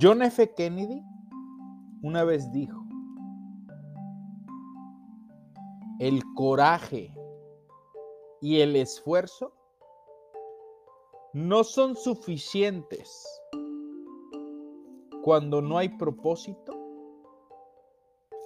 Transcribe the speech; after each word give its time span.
John 0.00 0.20
F. 0.22 0.52
Kennedy 0.54 1.02
una 2.02 2.22
vez 2.24 2.52
dijo, 2.52 2.84
el 5.98 6.22
coraje 6.34 7.12
y 8.40 8.60
el 8.60 8.76
esfuerzo 8.76 9.52
no 11.32 11.64
son 11.64 11.96
suficientes 11.96 13.26
cuando 15.22 15.62
no 15.62 15.78
hay 15.78 15.88
propósito 15.88 16.72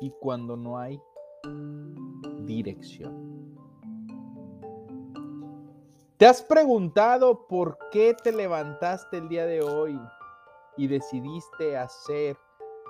y 0.01 0.11
cuando 0.21 0.57
no 0.57 0.79
hay 0.79 1.01
dirección. 2.45 3.57
¿Te 6.17 6.27
has 6.27 6.43
preguntado 6.43 7.47
por 7.49 7.77
qué 7.91 8.15
te 8.15 8.31
levantaste 8.31 9.19
el 9.19 9.29
día 9.29 9.47
de 9.47 9.63
hoy 9.63 9.99
y 10.81 10.87
decidiste 10.87 11.77
hacer 11.77 12.39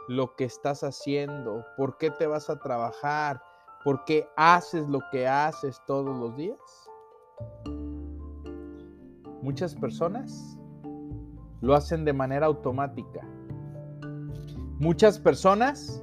lo 0.06 0.36
que 0.36 0.44
estás 0.44 0.84
haciendo, 0.84 1.64
por 1.76 1.98
qué 1.98 2.12
te 2.12 2.28
vas 2.28 2.48
a 2.48 2.60
trabajar, 2.60 3.42
por 3.82 4.04
qué 4.04 4.28
haces 4.36 4.88
lo 4.88 5.00
que 5.10 5.26
haces 5.26 5.82
todos 5.88 6.16
los 6.16 6.36
días. 6.36 6.56
Muchas 9.42 9.74
personas 9.74 10.56
lo 11.60 11.74
hacen 11.74 12.04
de 12.04 12.12
manera 12.12 12.46
automática. 12.46 13.26
Muchas 14.78 15.18
personas 15.18 16.00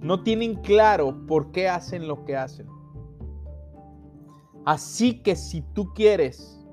no 0.00 0.22
tienen 0.22 0.56
claro 0.56 1.24
por 1.26 1.52
qué 1.52 1.70
hacen 1.70 2.06
lo 2.06 2.22
que 2.26 2.36
hacen. 2.36 2.68
Así 4.66 5.22
que 5.22 5.36
si 5.36 5.62
tú 5.72 5.94
quieres 5.94 6.63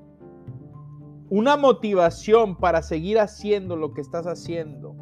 una 1.34 1.56
motivación 1.56 2.56
para 2.56 2.82
seguir 2.82 3.18
haciendo 3.18 3.74
lo 3.74 3.94
que 3.94 4.02
estás 4.02 4.26
haciendo 4.26 4.94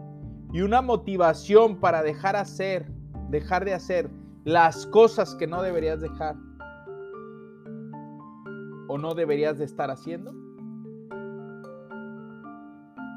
y 0.52 0.60
una 0.60 0.80
motivación 0.80 1.80
para 1.80 2.04
dejar 2.04 2.36
hacer, 2.36 2.88
dejar 3.30 3.64
de 3.64 3.74
hacer 3.74 4.08
las 4.44 4.86
cosas 4.86 5.34
que 5.34 5.48
no 5.48 5.60
deberías 5.60 6.00
dejar 6.00 6.36
o 8.86 8.96
no 8.96 9.14
deberías 9.16 9.58
de 9.58 9.64
estar 9.64 9.90
haciendo. 9.90 10.30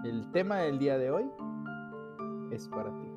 El 0.03 0.31
tema 0.31 0.58
del 0.58 0.80
día 0.80 0.97
de 0.97 1.11
hoy 1.11 1.30
es 2.50 2.67
para 2.69 2.89
ti. 3.00 3.08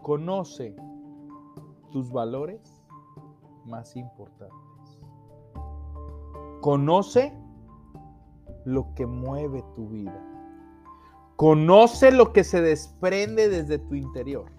Conoce 0.00 0.74
tus 1.92 2.10
valores 2.10 2.82
más 3.66 3.94
importantes. 3.94 4.56
Conoce 6.62 7.39
lo 8.64 8.94
que 8.94 9.06
mueve 9.06 9.64
tu 9.74 9.88
vida. 9.88 10.18
Conoce 11.36 12.10
lo 12.12 12.32
que 12.32 12.44
se 12.44 12.60
desprende 12.60 13.48
desde 13.48 13.78
tu 13.78 13.94
interior. 13.94 14.50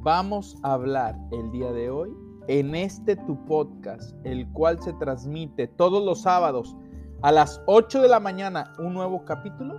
Vamos 0.00 0.58
a 0.62 0.72
hablar 0.72 1.18
el 1.32 1.50
día 1.50 1.72
de 1.72 1.90
hoy 1.90 2.16
en 2.48 2.74
este 2.74 3.14
tu 3.14 3.44
podcast, 3.44 4.14
el 4.24 4.50
cual 4.52 4.80
se 4.82 4.92
transmite 4.94 5.68
todos 5.68 6.04
los 6.04 6.22
sábados 6.22 6.76
a 7.22 7.30
las 7.30 7.60
8 7.66 8.02
de 8.02 8.08
la 8.08 8.20
mañana, 8.20 8.72
un 8.78 8.94
nuevo 8.94 9.24
capítulo. 9.24 9.74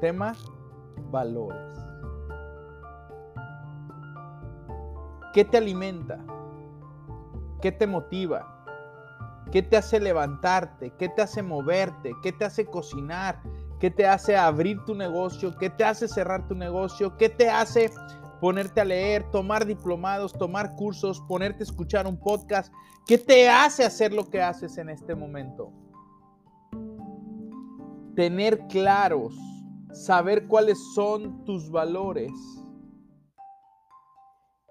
Tema 0.00 0.32
valores. 1.10 1.78
¿Qué 5.32 5.44
te 5.44 5.58
alimenta? 5.58 6.18
¿Qué 7.60 7.70
te 7.72 7.86
motiva? 7.86 8.55
¿Qué 9.52 9.62
te 9.62 9.76
hace 9.76 10.00
levantarte? 10.00 10.92
¿Qué 10.98 11.08
te 11.08 11.22
hace 11.22 11.42
moverte? 11.42 12.12
¿Qué 12.22 12.32
te 12.32 12.44
hace 12.44 12.66
cocinar? 12.66 13.40
¿Qué 13.78 13.90
te 13.90 14.06
hace 14.06 14.36
abrir 14.36 14.84
tu 14.84 14.94
negocio? 14.94 15.56
¿Qué 15.56 15.70
te 15.70 15.84
hace 15.84 16.08
cerrar 16.08 16.46
tu 16.48 16.54
negocio? 16.54 17.16
¿Qué 17.16 17.28
te 17.28 17.48
hace 17.48 17.90
ponerte 18.40 18.80
a 18.80 18.84
leer, 18.84 19.30
tomar 19.30 19.64
diplomados, 19.64 20.32
tomar 20.32 20.74
cursos, 20.74 21.20
ponerte 21.28 21.62
a 21.62 21.64
escuchar 21.64 22.06
un 22.06 22.18
podcast? 22.18 22.72
¿Qué 23.06 23.18
te 23.18 23.48
hace 23.48 23.84
hacer 23.84 24.12
lo 24.12 24.28
que 24.28 24.42
haces 24.42 24.78
en 24.78 24.88
este 24.88 25.14
momento? 25.14 25.72
Tener 28.16 28.66
claros, 28.66 29.34
saber 29.92 30.46
cuáles 30.48 30.78
son 30.94 31.44
tus 31.44 31.70
valores 31.70 32.32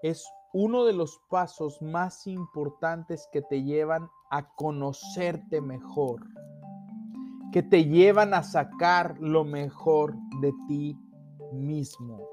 es 0.01 0.23
uno 0.57 0.85
de 0.85 0.93
los 0.93 1.19
pasos 1.29 1.81
más 1.81 2.25
importantes 2.27 3.27
que 3.33 3.41
te 3.41 3.63
llevan 3.63 4.09
a 4.31 4.55
conocerte 4.55 5.59
mejor, 5.59 6.21
que 7.51 7.61
te 7.61 7.83
llevan 7.83 8.33
a 8.33 8.41
sacar 8.41 9.17
lo 9.19 9.43
mejor 9.43 10.15
de 10.39 10.53
ti 10.69 10.97
mismo. 11.51 12.25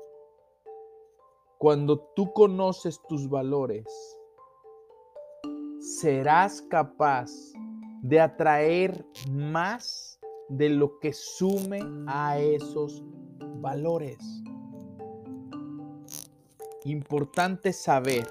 Cuando 1.59 1.99
tú 2.15 2.33
conoces 2.33 3.01
tus 3.09 3.29
valores, 3.29 3.87
serás 5.81 6.63
capaz 6.71 7.29
de 8.03 8.21
atraer 8.21 9.05
más 9.33 10.21
de 10.49 10.69
lo 10.69 11.01
que 11.01 11.13
sume 11.13 11.81
a 12.07 12.39
esos 12.39 13.03
valores 13.57 14.45
importante 16.85 17.73
saber 17.73 18.27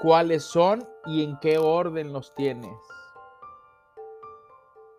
cuáles 0.00 0.42
son 0.42 0.86
y 1.06 1.24
en 1.24 1.38
qué 1.40 1.58
orden 1.58 2.12
los 2.12 2.34
tienes. 2.34 2.76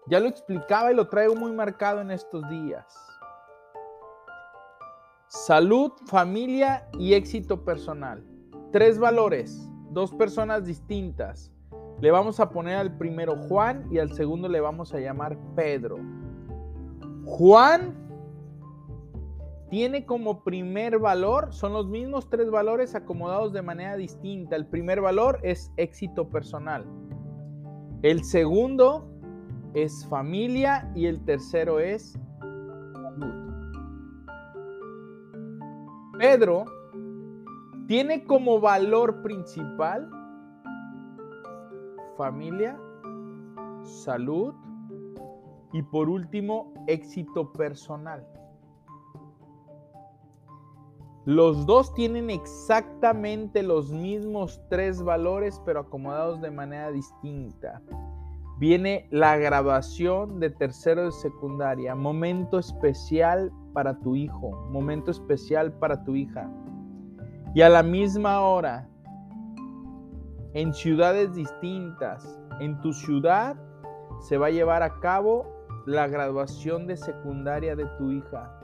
Ya 0.08 0.20
lo 0.20 0.28
explicaba 0.28 0.92
y 0.92 0.96
lo 0.96 1.08
traigo 1.08 1.36
muy 1.36 1.52
marcado 1.52 2.02
en 2.02 2.12
estos 2.12 2.48
días. 2.50 2.86
Salud, 5.28 5.92
familia 6.08 6.88
y 7.00 7.14
éxito 7.14 7.64
personal. 7.64 8.24
Tres 8.72 9.00
valores, 9.00 9.68
dos 9.92 10.14
personas 10.14 10.66
distintas. 10.66 11.52
Le 12.02 12.12
vamos 12.12 12.40
a 12.40 12.50
poner 12.50 12.76
al 12.76 12.98
primero 12.98 13.36
Juan 13.48 13.88
y 13.90 14.00
al 14.00 14.14
segundo 14.14 14.50
le 14.50 14.60
vamos 14.60 14.94
a 14.94 15.00
llamar 15.00 15.38
Pedro. 15.56 15.98
Juan 17.26 18.03
tiene 19.73 20.06
como 20.06 20.44
primer 20.44 21.00
valor, 21.00 21.51
son 21.51 21.73
los 21.73 21.88
mismos 21.88 22.29
tres 22.29 22.51
valores 22.51 22.94
acomodados 22.94 23.53
de 23.53 23.63
manera 23.63 23.95
distinta. 23.95 24.56
El 24.56 24.67
primer 24.67 25.01
valor 25.01 25.39
es 25.41 25.73
éxito 25.78 26.29
personal. 26.29 26.85
El 28.03 28.23
segundo 28.23 29.09
es 29.73 30.06
familia 30.07 30.91
y 30.94 31.07
el 31.07 31.25
tercero 31.25 31.79
es 31.79 32.11
salud. 32.94 33.34
Pedro 36.19 36.66
tiene 37.88 38.25
como 38.25 38.59
valor 38.59 39.23
principal 39.23 40.07
familia, 42.16 42.79
salud 43.81 44.53
y 45.72 45.81
por 45.81 46.09
último 46.09 46.72
éxito 46.85 47.52
personal. 47.53 48.23
Los 51.25 51.66
dos 51.66 51.93
tienen 51.93 52.29
exactamente 52.29 53.64
los 53.64 53.91
mismos 53.91 54.61
tres 54.70 55.02
valores, 55.02 55.61
pero 55.66 55.79
acomodados 55.79 56.41
de 56.41 56.52
manera 56.52 56.91
distinta. 56.91 57.81
Viene 58.59 59.08
la 59.09 59.37
grabación 59.37 60.41
de 60.41 60.49
tercero 60.49 61.05
de 61.05 61.11
secundaria, 61.14 61.96
momento 61.96 62.59
especial 62.59 63.53
para 63.72 63.97
tu 64.02 64.17
hijo, 64.17 64.52
momento 64.70 65.11
especial 65.11 65.72
para 65.72 66.03
tu 66.03 66.14
hija. 66.14 66.52
Y 67.55 67.61
a 67.61 67.69
la 67.69 67.84
misma 67.84 68.41
hora, 68.41 68.90
en 70.53 70.73
ciudades 70.73 71.34
distintas, 71.34 72.37
en 72.59 72.81
tu 72.81 72.91
ciudad 72.91 73.55
se 74.19 74.37
va 74.37 74.47
a 74.47 74.52
llevar 74.52 74.84
a 74.84 74.99
cabo 74.99 75.46
la 75.85 76.05
graduación 76.08 76.85
de 76.85 76.97
secundaria 76.97 77.78
de 77.78 77.85
tu 77.97 78.11
hija 78.11 78.59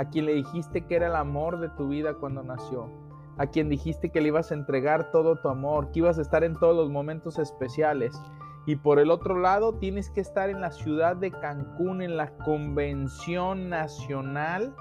a 0.00 0.08
quien 0.08 0.24
le 0.24 0.32
dijiste 0.32 0.86
que 0.86 0.96
era 0.96 1.08
el 1.08 1.14
amor 1.14 1.60
de 1.60 1.68
tu 1.68 1.88
vida 1.88 2.14
cuando 2.14 2.42
nació, 2.42 2.90
a 3.36 3.48
quien 3.48 3.68
dijiste 3.68 4.08
que 4.08 4.22
le 4.22 4.28
ibas 4.28 4.50
a 4.50 4.54
entregar 4.54 5.10
todo 5.12 5.36
tu 5.36 5.50
amor, 5.50 5.90
que 5.92 5.98
ibas 5.98 6.18
a 6.18 6.22
estar 6.22 6.42
en 6.42 6.58
todos 6.58 6.74
los 6.74 6.90
momentos 6.90 7.38
especiales, 7.38 8.18
Y 8.66 8.76
por 8.76 8.98
el 8.98 9.10
otro 9.10 9.38
lado, 9.38 9.74
tienes 9.74 10.10
que 10.10 10.20
estar 10.20 10.48
en 10.48 10.60
la 10.60 10.70
ciudad 10.70 11.16
de 11.16 11.30
Cancún, 11.30 12.02
en 12.02 12.16
la 12.16 12.30
convención 12.44 13.68
nacional, 13.68 14.74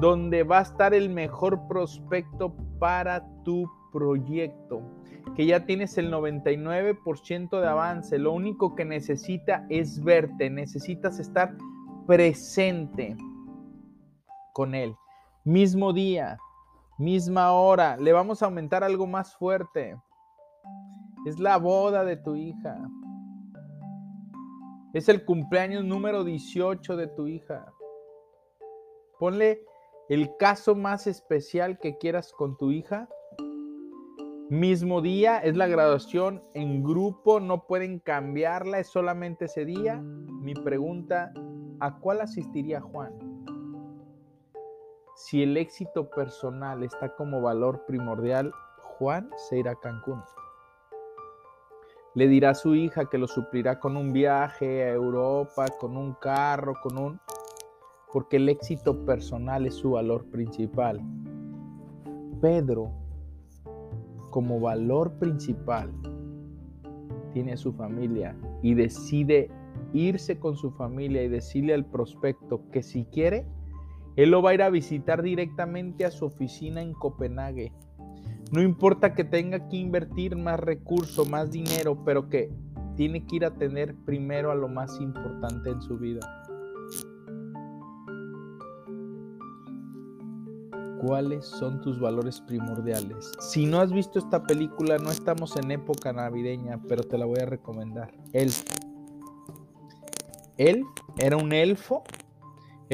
donde 0.00 0.42
va 0.42 0.58
a 0.58 0.62
estar 0.62 0.92
el 0.92 1.08
mejor 1.08 1.66
prospecto 1.66 2.54
para 2.78 3.24
tu 3.44 3.68
proyecto, 3.92 4.82
que 5.36 5.46
ya 5.46 5.66
tienes 5.66 5.98
el 5.98 6.12
99% 6.12 7.60
de 7.60 7.66
avance. 7.66 8.18
Lo 8.18 8.32
único 8.32 8.74
que 8.74 8.84
necesita 8.84 9.66
es 9.70 10.02
verte, 10.02 10.50
necesitas 10.50 11.18
estar 11.18 11.56
presente 12.06 13.16
con 14.52 14.74
él. 14.74 14.96
Mismo 15.44 15.92
día, 15.92 16.38
misma 16.98 17.52
hora, 17.52 17.96
le 17.96 18.12
vamos 18.12 18.42
a 18.42 18.46
aumentar 18.46 18.84
algo 18.84 19.06
más 19.06 19.34
fuerte. 19.36 19.96
Es 21.26 21.38
la 21.38 21.56
boda 21.56 22.04
de 22.04 22.16
tu 22.16 22.36
hija. 22.36 22.78
Es 24.92 25.08
el 25.08 25.24
cumpleaños 25.24 25.84
número 25.84 26.22
18 26.22 26.96
de 26.96 27.06
tu 27.08 27.26
hija. 27.26 27.72
Ponle 29.18 29.64
el 30.08 30.36
caso 30.36 30.74
más 30.74 31.06
especial 31.06 31.78
que 31.78 31.96
quieras 31.96 32.32
con 32.32 32.56
tu 32.58 32.70
hija. 32.70 33.08
Mismo 34.50 35.00
día, 35.00 35.38
es 35.38 35.56
la 35.56 35.66
graduación 35.66 36.42
en 36.52 36.82
grupo, 36.82 37.40
no 37.40 37.66
pueden 37.66 38.00
cambiarla, 38.00 38.80
es 38.80 38.88
solamente 38.88 39.46
ese 39.46 39.64
día. 39.64 40.02
Mi 40.02 40.52
pregunta, 40.52 41.32
¿a 41.80 41.98
cuál 41.98 42.20
asistiría 42.20 42.82
Juan? 42.82 43.31
Si 45.14 45.42
el 45.42 45.56
éxito 45.56 46.08
personal 46.08 46.82
está 46.82 47.14
como 47.14 47.42
valor 47.42 47.84
primordial, 47.86 48.52
Juan 48.78 49.28
se 49.36 49.58
irá 49.58 49.72
a 49.72 49.80
Cancún. 49.80 50.22
Le 52.14 52.28
dirá 52.28 52.50
a 52.50 52.54
su 52.54 52.74
hija 52.74 53.06
que 53.06 53.18
lo 53.18 53.26
suplirá 53.26 53.78
con 53.78 53.96
un 53.96 54.12
viaje 54.12 54.84
a 54.84 54.92
Europa, 54.92 55.66
con 55.78 55.96
un 55.96 56.14
carro, 56.14 56.74
con 56.82 56.98
un... 56.98 57.20
porque 58.12 58.36
el 58.36 58.48
éxito 58.48 59.04
personal 59.04 59.66
es 59.66 59.74
su 59.74 59.92
valor 59.92 60.24
principal. 60.30 61.00
Pedro, 62.40 62.90
como 64.30 64.60
valor 64.60 65.12
principal, 65.18 65.92
tiene 67.32 67.52
a 67.52 67.56
su 67.56 67.72
familia 67.72 68.36
y 68.62 68.74
decide 68.74 69.50
irse 69.92 70.38
con 70.38 70.56
su 70.56 70.70
familia 70.70 71.22
y 71.22 71.28
decirle 71.28 71.74
al 71.74 71.84
prospecto 71.84 72.62
que 72.70 72.82
si 72.82 73.04
quiere, 73.04 73.46
él 74.16 74.30
lo 74.30 74.42
va 74.42 74.50
a 74.50 74.54
ir 74.54 74.62
a 74.62 74.70
visitar 74.70 75.22
directamente 75.22 76.04
a 76.04 76.10
su 76.10 76.24
oficina 76.24 76.82
en 76.82 76.92
Copenhague 76.92 77.72
no 78.52 78.60
importa 78.60 79.14
que 79.14 79.24
tenga 79.24 79.66
que 79.70 79.78
invertir 79.78 80.36
más 80.36 80.60
recursos, 80.60 81.26
más 81.26 81.50
dinero, 81.50 82.04
pero 82.04 82.28
que 82.28 82.52
tiene 82.96 83.26
que 83.26 83.36
ir 83.36 83.46
a 83.46 83.54
tener 83.54 83.96
primero 84.04 84.50
a 84.50 84.54
lo 84.54 84.68
más 84.68 85.00
importante 85.00 85.70
en 85.70 85.80
su 85.80 85.96
vida. 85.96 86.20
¿Cuáles 91.00 91.46
son 91.46 91.80
tus 91.80 91.98
valores 91.98 92.42
primordiales? 92.42 93.32
Si 93.40 93.64
no 93.64 93.80
has 93.80 93.90
visto 93.90 94.18
esta 94.18 94.42
película, 94.42 94.98
no 94.98 95.10
estamos 95.10 95.56
en 95.56 95.70
época 95.70 96.12
navideña, 96.12 96.78
pero 96.86 97.04
te 97.04 97.16
la 97.16 97.24
voy 97.24 97.40
a 97.40 97.46
recomendar. 97.46 98.12
Él. 98.34 98.52
Él 100.58 100.84
era 101.16 101.38
un 101.38 101.54
elfo, 101.54 102.04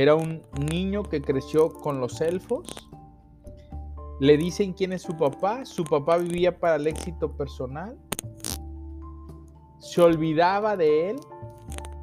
era 0.01 0.15
un 0.15 0.43
niño 0.71 1.03
que 1.03 1.21
creció 1.21 1.73
con 1.73 2.01
los 2.01 2.21
elfos 2.21 2.89
le 4.21 4.37
dicen 4.37 4.73
quién 4.73 4.93
es 4.93 5.03
su 5.03 5.17
papá. 5.17 5.65
Su 5.65 5.85
papá 5.85 6.19
vivía 6.19 6.59
para 6.59 6.77
el 6.77 6.87
éxito 6.87 7.37
personal. 7.37 7.97
Se 9.79 10.03
olvidaba 10.03 10.77
de 10.77 11.11
él 11.11 11.17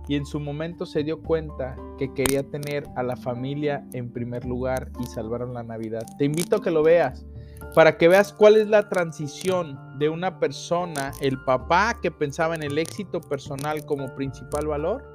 y 0.07 0.15
en 0.15 0.25
su 0.25 0.39
momento 0.39 0.85
se 0.85 1.03
dio 1.03 1.21
cuenta 1.21 1.75
que 1.97 2.13
quería 2.13 2.43
tener 2.43 2.85
a 2.95 3.03
la 3.03 3.15
familia 3.15 3.85
en 3.93 4.11
primer 4.11 4.45
lugar 4.45 4.91
y 5.01 5.07
salvaron 5.07 5.53
la 5.53 5.63
Navidad. 5.63 6.03
Te 6.17 6.25
invito 6.25 6.57
a 6.57 6.61
que 6.61 6.71
lo 6.71 6.83
veas 6.83 7.25
para 7.73 7.97
que 7.97 8.07
veas 8.07 8.31
cuál 8.31 8.55
es 8.55 8.67
la 8.67 8.87
transición 8.87 9.77
de 9.97 10.07
una 10.07 10.39
persona, 10.39 11.11
el 11.19 11.41
papá 11.43 11.97
que 12.01 12.11
pensaba 12.11 12.55
en 12.55 12.63
el 12.63 12.77
éxito 12.77 13.19
personal 13.19 13.85
como 13.85 14.13
principal 14.15 14.67
valor 14.67 15.14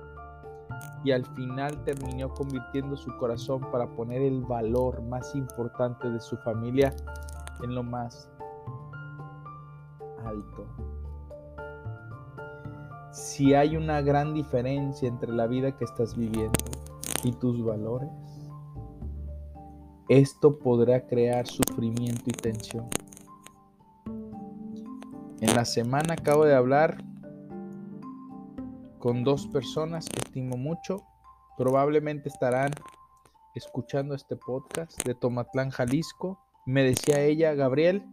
y 1.05 1.13
al 1.13 1.25
final 1.35 1.83
terminó 1.85 2.33
convirtiendo 2.35 2.97
su 2.97 3.17
corazón 3.17 3.61
para 3.71 3.87
poner 3.89 4.23
el 4.23 4.43
valor 4.43 5.03
más 5.03 5.35
importante 5.35 6.11
de 6.11 6.21
su 6.21 6.37
familia 6.39 6.95
en 7.63 7.75
lo 7.75 7.83
más 7.83 8.29
alto. 10.25 10.67
Si 13.13 13.55
hay 13.55 13.77
una 13.77 14.03
gran 14.03 14.35
diferencia 14.35 15.09
entre 15.09 15.33
la 15.33 15.47
vida 15.47 15.77
que 15.77 15.85
estás 15.85 16.17
viviendo 16.17 16.59
y 17.25 17.33
tus 17.33 17.65
valores, 17.65 18.09
esto 20.09 20.59
podrá 20.59 21.07
crear 21.07 21.47
sufrimiento 21.47 22.25
y 22.27 22.33
tensión. 22.33 22.89
En 25.41 25.55
la 25.55 25.65
semana 25.65 26.15
acabo 26.15 26.45
de 26.45 26.55
hablar 26.55 27.03
con 29.01 29.25
dos 29.25 29.49
personas 29.49 30.09
que 30.09 30.21
estimo 30.21 30.57
mucho. 30.57 31.05
Probablemente 31.57 32.29
estarán 32.29 32.71
escuchando 33.55 34.15
este 34.15 34.37
podcast 34.37 35.03
de 35.05 35.15
Tomatlán, 35.15 35.71
Jalisco. 35.71 36.39
Me 36.67 36.85
decía 36.85 37.21
ella, 37.21 37.55
Gabriel, 37.55 38.05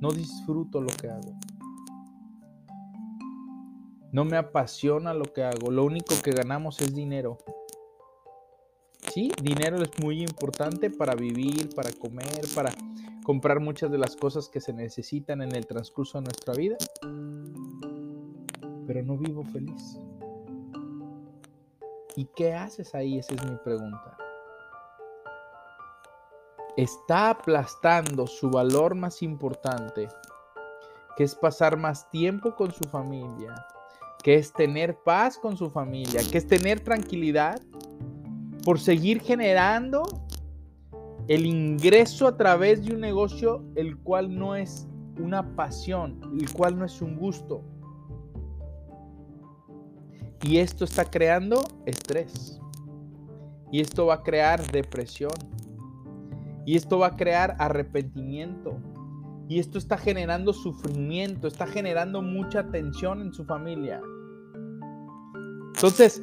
no 0.00 0.10
disfruto 0.10 0.80
lo 0.80 0.88
que 0.88 1.08
hago. 1.08 1.38
No 4.10 4.24
me 4.24 4.36
apasiona 4.36 5.12
lo 5.12 5.24
que 5.24 5.44
hago. 5.44 5.70
Lo 5.70 5.84
único 5.84 6.14
que 6.22 6.32
ganamos 6.32 6.80
es 6.80 6.94
dinero. 6.94 7.38
Sí, 9.12 9.30
dinero 9.42 9.76
es 9.82 9.90
muy 10.02 10.22
importante 10.22 10.90
para 10.90 11.14
vivir, 11.14 11.68
para 11.74 11.92
comer, 11.92 12.40
para 12.54 12.72
comprar 13.22 13.60
muchas 13.60 13.90
de 13.90 13.98
las 13.98 14.16
cosas 14.16 14.48
que 14.48 14.60
se 14.60 14.72
necesitan 14.72 15.42
en 15.42 15.54
el 15.54 15.66
transcurso 15.66 16.18
de 16.18 16.24
nuestra 16.24 16.54
vida 16.54 16.76
pero 18.86 19.02
no 19.02 19.16
vivo 19.16 19.44
feliz. 19.44 19.98
¿Y 22.16 22.26
qué 22.36 22.54
haces 22.54 22.94
ahí? 22.94 23.18
Esa 23.18 23.34
es 23.34 23.44
mi 23.44 23.56
pregunta. 23.56 24.16
Está 26.76 27.30
aplastando 27.30 28.26
su 28.26 28.50
valor 28.50 28.94
más 28.94 29.22
importante, 29.22 30.08
que 31.16 31.24
es 31.24 31.34
pasar 31.34 31.76
más 31.76 32.08
tiempo 32.10 32.54
con 32.54 32.72
su 32.72 32.84
familia, 32.84 33.54
que 34.22 34.34
es 34.36 34.52
tener 34.52 34.96
paz 35.04 35.38
con 35.38 35.56
su 35.56 35.70
familia, 35.70 36.20
que 36.30 36.38
es 36.38 36.46
tener 36.46 36.80
tranquilidad, 36.80 37.60
por 38.64 38.80
seguir 38.80 39.20
generando 39.20 40.02
el 41.28 41.46
ingreso 41.46 42.26
a 42.26 42.36
través 42.36 42.84
de 42.84 42.94
un 42.94 43.00
negocio 43.00 43.64
el 43.76 43.96
cual 43.98 44.34
no 44.34 44.56
es 44.56 44.86
una 45.18 45.54
pasión, 45.54 46.20
el 46.38 46.50
cual 46.52 46.78
no 46.78 46.84
es 46.84 47.00
un 47.00 47.16
gusto, 47.16 47.62
y 50.44 50.58
esto 50.58 50.84
está 50.84 51.06
creando 51.06 51.64
estrés. 51.86 52.60
Y 53.72 53.80
esto 53.80 54.06
va 54.06 54.16
a 54.16 54.22
crear 54.22 54.70
depresión. 54.70 55.32
Y 56.66 56.76
esto 56.76 56.98
va 56.98 57.08
a 57.08 57.16
crear 57.16 57.56
arrepentimiento. 57.58 58.76
Y 59.48 59.58
esto 59.58 59.78
está 59.78 59.96
generando 59.96 60.52
sufrimiento, 60.52 61.48
está 61.48 61.66
generando 61.66 62.20
mucha 62.20 62.70
tensión 62.70 63.22
en 63.22 63.32
su 63.32 63.46
familia. 63.46 64.02
Entonces, 65.74 66.20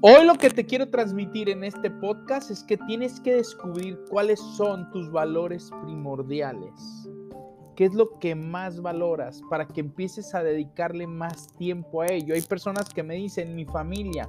hoy 0.00 0.26
lo 0.26 0.34
que 0.34 0.50
te 0.50 0.66
quiero 0.66 0.88
transmitir 0.88 1.48
en 1.48 1.62
este 1.62 1.92
podcast 1.92 2.50
es 2.50 2.64
que 2.64 2.76
tienes 2.88 3.20
que 3.20 3.34
descubrir 3.34 4.00
cuáles 4.10 4.40
son 4.40 4.90
tus 4.90 5.12
valores 5.12 5.70
primordiales. 5.84 7.08
¿Qué 7.78 7.84
es 7.84 7.94
lo 7.94 8.18
que 8.18 8.34
más 8.34 8.82
valoras 8.82 9.40
para 9.48 9.68
que 9.68 9.78
empieces 9.78 10.34
a 10.34 10.42
dedicarle 10.42 11.06
más 11.06 11.46
tiempo 11.58 12.02
a 12.02 12.06
ello? 12.06 12.34
Hay 12.34 12.42
personas 12.42 12.88
que 12.88 13.04
me 13.04 13.14
dicen, 13.14 13.54
mi 13.54 13.66
familia, 13.66 14.28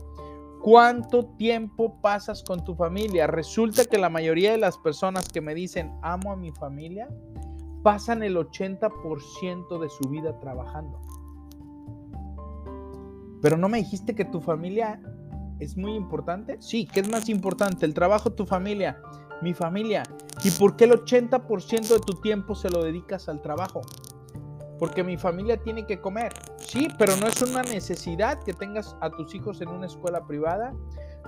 ¿cuánto 0.62 1.26
tiempo 1.26 2.00
pasas 2.00 2.44
con 2.44 2.64
tu 2.64 2.76
familia? 2.76 3.26
Resulta 3.26 3.86
que 3.86 3.98
la 3.98 4.12
mayoría 4.12 4.52
de 4.52 4.60
las 4.60 4.78
personas 4.78 5.28
que 5.30 5.42
me 5.42 5.56
dicen, 5.56 5.92
amo 6.04 6.32
a 6.32 6.36
mi 6.36 6.52
familia, 6.52 7.10
pasan 7.82 8.22
el 8.22 8.38
80% 8.38 9.80
de 9.80 9.90
su 9.90 10.08
vida 10.10 10.40
trabajando. 10.40 11.02
Pero 13.42 13.58
no 13.58 13.68
me 13.68 13.80
dijiste 13.80 14.14
que 14.14 14.26
tu 14.26 14.42
familia 14.42 15.02
es 15.58 15.76
muy 15.76 15.96
importante. 15.96 16.58
Sí, 16.60 16.86
¿qué 16.86 17.00
es 17.00 17.10
más 17.10 17.30
importante? 17.30 17.88
El 17.88 17.96
trabajo, 17.96 18.32
tu 18.32 18.46
familia 18.46 19.02
mi 19.42 19.54
familia. 19.54 20.04
¿Y 20.44 20.52
por 20.52 20.78
qué 20.78 20.86
el 20.86 20.92
80% 20.92 21.88
de 21.88 22.00
tu 22.00 22.14
tiempo 22.22 22.56
se 22.56 22.70
lo 22.70 22.84
dedicas 22.84 23.28
al 23.28 23.42
trabajo? 23.42 23.82
Porque 24.78 25.04
mi 25.04 25.18
familia 25.18 25.58
tiene 25.58 25.86
que 25.86 26.00
comer. 26.00 26.34
Sí, 26.58 26.88
pero 26.98 27.18
no 27.18 27.28
es 27.28 27.42
una 27.42 27.62
necesidad 27.64 28.42
que 28.44 28.54
tengas 28.54 28.96
a 29.02 29.10
tus 29.10 29.36
hijos 29.36 29.60
en 29.60 29.68
una 29.68 29.88
escuela 29.88 30.26
privada. 30.26 30.74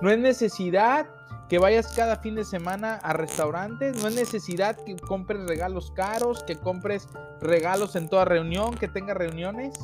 No 0.00 0.10
es 0.10 0.18
necesidad 0.18 1.10
que 1.50 1.58
vayas 1.58 1.92
cada 1.92 2.16
fin 2.16 2.34
de 2.34 2.44
semana 2.44 2.94
a 2.94 3.12
restaurantes. 3.12 4.00
No 4.00 4.08
es 4.08 4.14
necesidad 4.14 4.76
que 4.76 4.96
compres 4.96 5.46
regalos 5.46 5.90
caros, 5.90 6.42
que 6.44 6.56
compres 6.56 7.06
regalos 7.42 7.94
en 7.96 8.08
toda 8.08 8.24
reunión, 8.24 8.74
que 8.74 8.88
tengas 8.88 9.18
reuniones. 9.18 9.74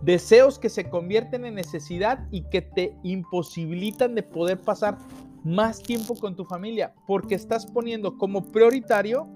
Deseos 0.00 0.58
que 0.58 0.70
se 0.70 0.88
convierten 0.88 1.44
en 1.44 1.54
necesidad 1.54 2.26
y 2.30 2.48
que 2.48 2.62
te 2.62 2.96
imposibilitan 3.02 4.14
de 4.14 4.22
poder 4.22 4.58
pasar 4.62 4.96
más 5.44 5.82
tiempo 5.82 6.14
con 6.14 6.36
tu 6.36 6.44
familia 6.44 6.94
porque 7.06 7.34
estás 7.34 7.66
poniendo 7.66 8.16
como 8.16 8.42
prioritario 8.52 9.28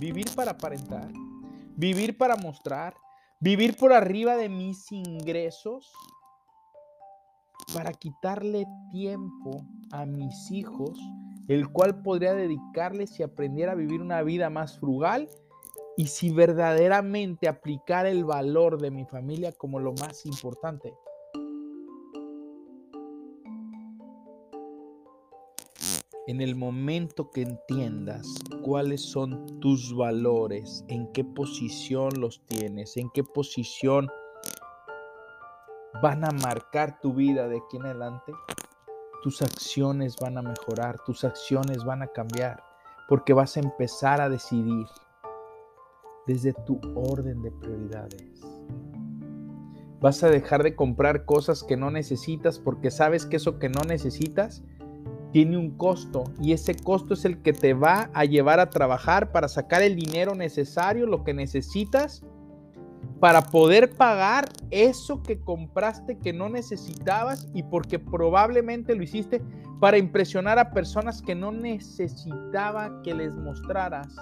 vivir 0.00 0.26
para 0.34 0.52
aparentar, 0.52 1.12
vivir 1.76 2.16
para 2.16 2.36
mostrar, 2.36 2.94
vivir 3.40 3.76
por 3.76 3.92
arriba 3.92 4.36
de 4.36 4.48
mis 4.48 4.90
ingresos 4.92 5.92
para 7.74 7.92
quitarle 7.92 8.66
tiempo 8.90 9.64
a 9.92 10.06
mis 10.06 10.50
hijos, 10.50 10.98
el 11.48 11.68
cual 11.68 12.02
podría 12.02 12.34
dedicarles 12.34 13.18
y 13.18 13.22
aprender 13.22 13.68
a 13.68 13.74
vivir 13.74 14.00
una 14.00 14.22
vida 14.22 14.50
más 14.50 14.78
frugal 14.78 15.28
y 15.96 16.06
si 16.06 16.30
verdaderamente 16.30 17.48
aplicar 17.48 18.06
el 18.06 18.24
valor 18.24 18.80
de 18.80 18.90
mi 18.90 19.04
familia 19.04 19.52
como 19.52 19.80
lo 19.80 19.92
más 19.94 20.26
importante. 20.26 20.94
En 26.28 26.42
el 26.42 26.56
momento 26.56 27.30
que 27.30 27.40
entiendas 27.40 28.34
cuáles 28.62 29.00
son 29.00 29.46
tus 29.60 29.96
valores, 29.96 30.84
en 30.88 31.10
qué 31.12 31.24
posición 31.24 32.10
los 32.20 32.44
tienes, 32.44 32.98
en 32.98 33.08
qué 33.14 33.24
posición 33.24 34.08
van 36.02 36.26
a 36.26 36.30
marcar 36.30 37.00
tu 37.00 37.14
vida 37.14 37.48
de 37.48 37.56
aquí 37.56 37.78
en 37.78 37.86
adelante, 37.86 38.34
tus 39.22 39.40
acciones 39.40 40.16
van 40.20 40.36
a 40.36 40.42
mejorar, 40.42 40.98
tus 41.06 41.24
acciones 41.24 41.82
van 41.82 42.02
a 42.02 42.08
cambiar, 42.08 42.62
porque 43.08 43.32
vas 43.32 43.56
a 43.56 43.60
empezar 43.60 44.20
a 44.20 44.28
decidir 44.28 44.84
desde 46.26 46.52
tu 46.52 46.78
orden 46.94 47.40
de 47.40 47.52
prioridades. 47.52 48.42
Vas 50.02 50.22
a 50.22 50.28
dejar 50.28 50.62
de 50.62 50.76
comprar 50.76 51.24
cosas 51.24 51.64
que 51.64 51.78
no 51.78 51.90
necesitas 51.90 52.58
porque 52.58 52.90
sabes 52.90 53.24
que 53.24 53.36
eso 53.36 53.58
que 53.58 53.70
no 53.70 53.80
necesitas 53.80 54.62
tiene 55.32 55.56
un 55.56 55.76
costo 55.76 56.24
y 56.40 56.52
ese 56.52 56.74
costo 56.74 57.14
es 57.14 57.24
el 57.24 57.42
que 57.42 57.52
te 57.52 57.74
va 57.74 58.10
a 58.14 58.24
llevar 58.24 58.60
a 58.60 58.70
trabajar 58.70 59.30
para 59.30 59.48
sacar 59.48 59.82
el 59.82 59.96
dinero 59.96 60.34
necesario, 60.34 61.06
lo 61.06 61.24
que 61.24 61.34
necesitas 61.34 62.22
para 63.20 63.42
poder 63.42 63.90
pagar 63.96 64.48
eso 64.70 65.22
que 65.22 65.40
compraste 65.40 66.18
que 66.18 66.32
no 66.32 66.48
necesitabas 66.48 67.48
y 67.52 67.62
porque 67.64 67.98
probablemente 67.98 68.94
lo 68.94 69.02
hiciste 69.02 69.42
para 69.80 69.98
impresionar 69.98 70.58
a 70.58 70.70
personas 70.70 71.20
que 71.22 71.34
no 71.34 71.52
necesitaba 71.52 73.02
que 73.02 73.14
les 73.14 73.34
mostraras 73.36 74.14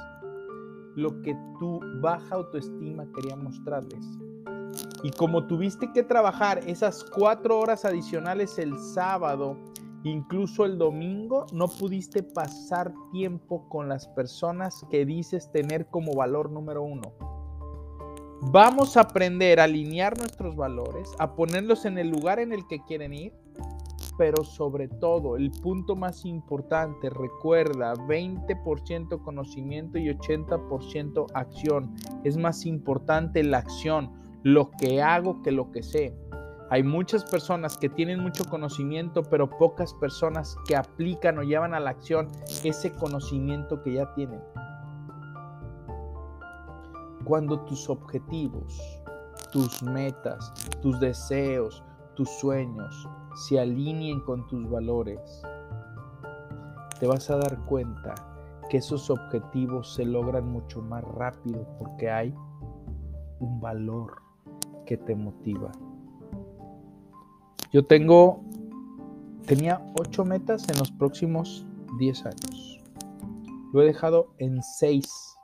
lo 0.97 1.21
que 1.23 1.37
tu 1.59 1.81
baja 2.01 2.37
autoestima 2.37 3.07
quería 3.15 3.37
mostrarles. 3.37 4.07
Y 5.03 5.11
como 5.11 5.47
tuviste 5.47 5.93
que 5.93 6.03
trabajar 6.03 6.61
esas 6.67 7.05
cuatro 7.05 7.59
horas 7.59 7.85
adicionales 7.85 8.59
el 8.59 8.79
sábado 8.79 9.59
Incluso 10.07 10.65
el 10.65 10.79
domingo 10.79 11.47
no 11.53 11.67
pudiste 11.67 12.23
pasar 12.23 12.95
tiempo 13.11 13.69
con 13.69 13.89
las 13.89 14.07
personas 14.07 14.87
que 14.89 15.05
dices 15.05 15.51
tener 15.51 15.87
como 15.87 16.13
valor 16.13 16.49
número 16.49 16.85
uno. 16.85 17.13
Vamos 18.53 18.97
a 18.97 19.01
aprender 19.01 19.59
a 19.59 19.65
alinear 19.65 20.17
nuestros 20.17 20.55
valores, 20.55 21.11
a 21.19 21.35
ponerlos 21.35 21.87
en 21.87 21.99
el 21.99 22.09
lugar 22.09 22.39
en 22.39 22.53
el 22.53 22.69
que 22.69 22.85
quieren 22.85 23.13
ir, 23.15 23.33
pero 24.17 24.45
sobre 24.45 24.87
todo, 24.87 25.37
el 25.37 25.51
punto 25.51 25.97
más 25.97 26.25
importante, 26.25 27.11
recuerda, 27.11 27.95
20% 27.95 29.21
conocimiento 29.25 29.99
y 29.99 30.07
80% 30.11 31.27
acción. 31.35 31.97
Es 32.23 32.37
más 32.37 32.65
importante 32.65 33.43
la 33.43 33.59
acción, 33.59 34.13
lo 34.45 34.71
que 34.71 35.03
hago 35.03 35.43
que 35.43 35.51
lo 35.51 35.73
que 35.73 35.83
sé. 35.83 36.15
Hay 36.69 36.83
muchas 36.83 37.25
personas 37.25 37.77
que 37.79 37.89
tienen 37.89 38.21
mucho 38.21 38.45
conocimiento, 38.45 39.23
pero 39.23 39.49
pocas 39.49 39.95
personas 39.95 40.57
que 40.67 40.75
aplican 40.75 41.39
o 41.39 41.43
llevan 41.43 41.75
a 41.75 41.81
la 41.81 41.91
acción 41.91 42.29
ese 42.65 42.93
conocimiento 42.93 43.81
que 43.83 43.95
ya 43.95 44.13
tienen. 44.15 44.41
Cuando 47.25 47.61
tus 47.61 47.89
objetivos, 47.89 49.01
tus 49.53 49.81
metas, 49.83 50.53
tus 50.83 50.99
deseos, 50.99 51.85
tus 52.15 52.29
sueños 52.31 53.09
se 53.47 53.61
alineen 53.61 54.21
con 54.21 54.45
tus 54.49 54.69
valores, 54.69 55.43
te 56.99 57.07
vas 57.07 57.31
a 57.31 57.37
dar 57.37 57.65
cuenta 57.67 58.15
que 58.69 58.79
esos 58.79 59.09
objetivos 59.09 59.95
se 59.95 60.05
logran 60.05 60.49
mucho 60.49 60.83
más 60.83 61.05
rápido 61.05 61.65
porque 61.79 62.11
hay 62.11 62.35
un 63.39 63.61
valor 63.61 64.17
que 64.85 64.97
te 64.97 65.15
motiva. 65.15 65.71
Yo 67.77 67.85
tengo, 67.85 68.43
tenía 69.45 69.85
ocho 70.01 70.25
metas 70.25 70.67
en 70.71 70.79
los 70.79 70.91
próximos 70.91 71.67
10 71.99 72.25
años. 72.25 72.83
Lo 73.71 73.83
he 73.83 73.85
dejado 73.85 74.33
en 74.39 74.63
seis. 74.63 75.37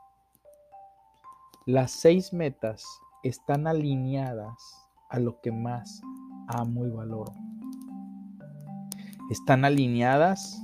Las 1.67 1.91
seis 1.91 2.33
metas 2.33 2.83
están 3.21 3.67
alineadas 3.67 4.55
a 5.11 5.19
lo 5.19 5.41
que 5.41 5.51
más 5.51 6.01
amo 6.47 6.87
y 6.87 6.89
valoro. 6.89 7.33
Están 9.29 9.63
alineadas 9.63 10.59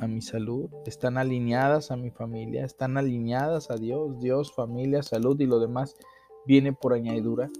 a 0.00 0.06
mi 0.06 0.22
salud, 0.22 0.70
están 0.86 1.18
alineadas 1.18 1.90
a 1.90 1.96
mi 1.96 2.12
familia, 2.12 2.64
están 2.64 2.96
alineadas 2.96 3.72
a 3.72 3.74
Dios, 3.74 4.20
Dios, 4.20 4.54
familia, 4.54 5.02
salud 5.02 5.40
y 5.40 5.46
lo 5.46 5.58
demás 5.58 5.96
viene 6.46 6.72
por 6.72 6.92
añadidura. 6.92 7.50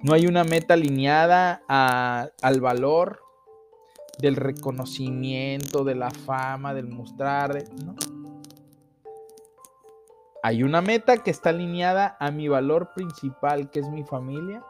No 0.00 0.14
hay 0.14 0.26
una 0.26 0.44
meta 0.44 0.74
alineada 0.74 1.62
al 1.66 2.60
valor 2.60 3.20
del 4.18 4.36
reconocimiento, 4.36 5.82
de 5.82 5.96
la 5.96 6.10
fama, 6.10 6.72
del 6.72 6.88
mostrar. 6.88 7.64
Hay 10.42 10.62
una 10.62 10.80
meta 10.80 11.18
que 11.18 11.32
está 11.32 11.50
alineada 11.50 12.16
a 12.20 12.30
mi 12.30 12.46
valor 12.46 12.92
principal, 12.94 13.70
que 13.70 13.80
es 13.80 13.88
mi 13.88 14.04
familia. 14.04 14.64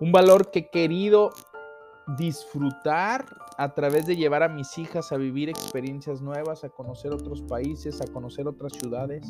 Un 0.00 0.12
valor 0.12 0.50
que 0.50 0.60
he 0.60 0.70
querido 0.70 1.30
disfrutar 2.18 3.24
a 3.56 3.74
través 3.74 4.06
de 4.06 4.16
llevar 4.16 4.42
a 4.42 4.48
mis 4.48 4.76
hijas 4.76 5.12
a 5.12 5.16
vivir 5.16 5.48
experiencias 5.48 6.20
nuevas, 6.20 6.64
a 6.64 6.68
conocer 6.68 7.12
otros 7.12 7.40
países, 7.42 8.02
a 8.02 8.06
conocer 8.12 8.46
otras 8.46 8.72
ciudades. 8.74 9.26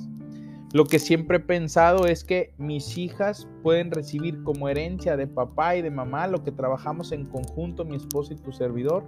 Lo 0.72 0.86
que 0.86 0.98
siempre 0.98 1.36
he 1.36 1.40
pensado 1.40 2.06
es 2.06 2.24
que 2.24 2.54
mis 2.56 2.96
hijas 2.96 3.46
pueden 3.62 3.90
recibir 3.90 4.42
como 4.42 4.70
herencia 4.70 5.18
de 5.18 5.26
papá 5.26 5.76
y 5.76 5.82
de 5.82 5.90
mamá 5.90 6.26
lo 6.28 6.42
que 6.44 6.50
trabajamos 6.50 7.12
en 7.12 7.26
conjunto, 7.26 7.84
mi 7.84 7.96
esposo 7.96 8.32
y 8.32 8.36
tu 8.36 8.52
servidor, 8.52 9.04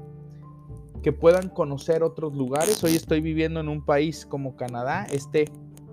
que 1.03 1.13
puedan 1.13 1.49
conocer 1.49 2.03
otros 2.03 2.35
lugares. 2.35 2.85
Hoy 2.85 2.95
estoy 2.95 3.23
viviendo 3.23 3.61
en 3.61 3.71
un 3.71 3.83
país 3.83 4.27
como 4.27 4.57
Canadá, 4.57 5.07
este 5.11 5.47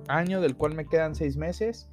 año 0.09 0.41
del 0.41 0.57
cual 0.57 0.75
me 0.75 0.87
quedan 0.87 1.15
seis 1.15 1.37
meses. 1.37 1.87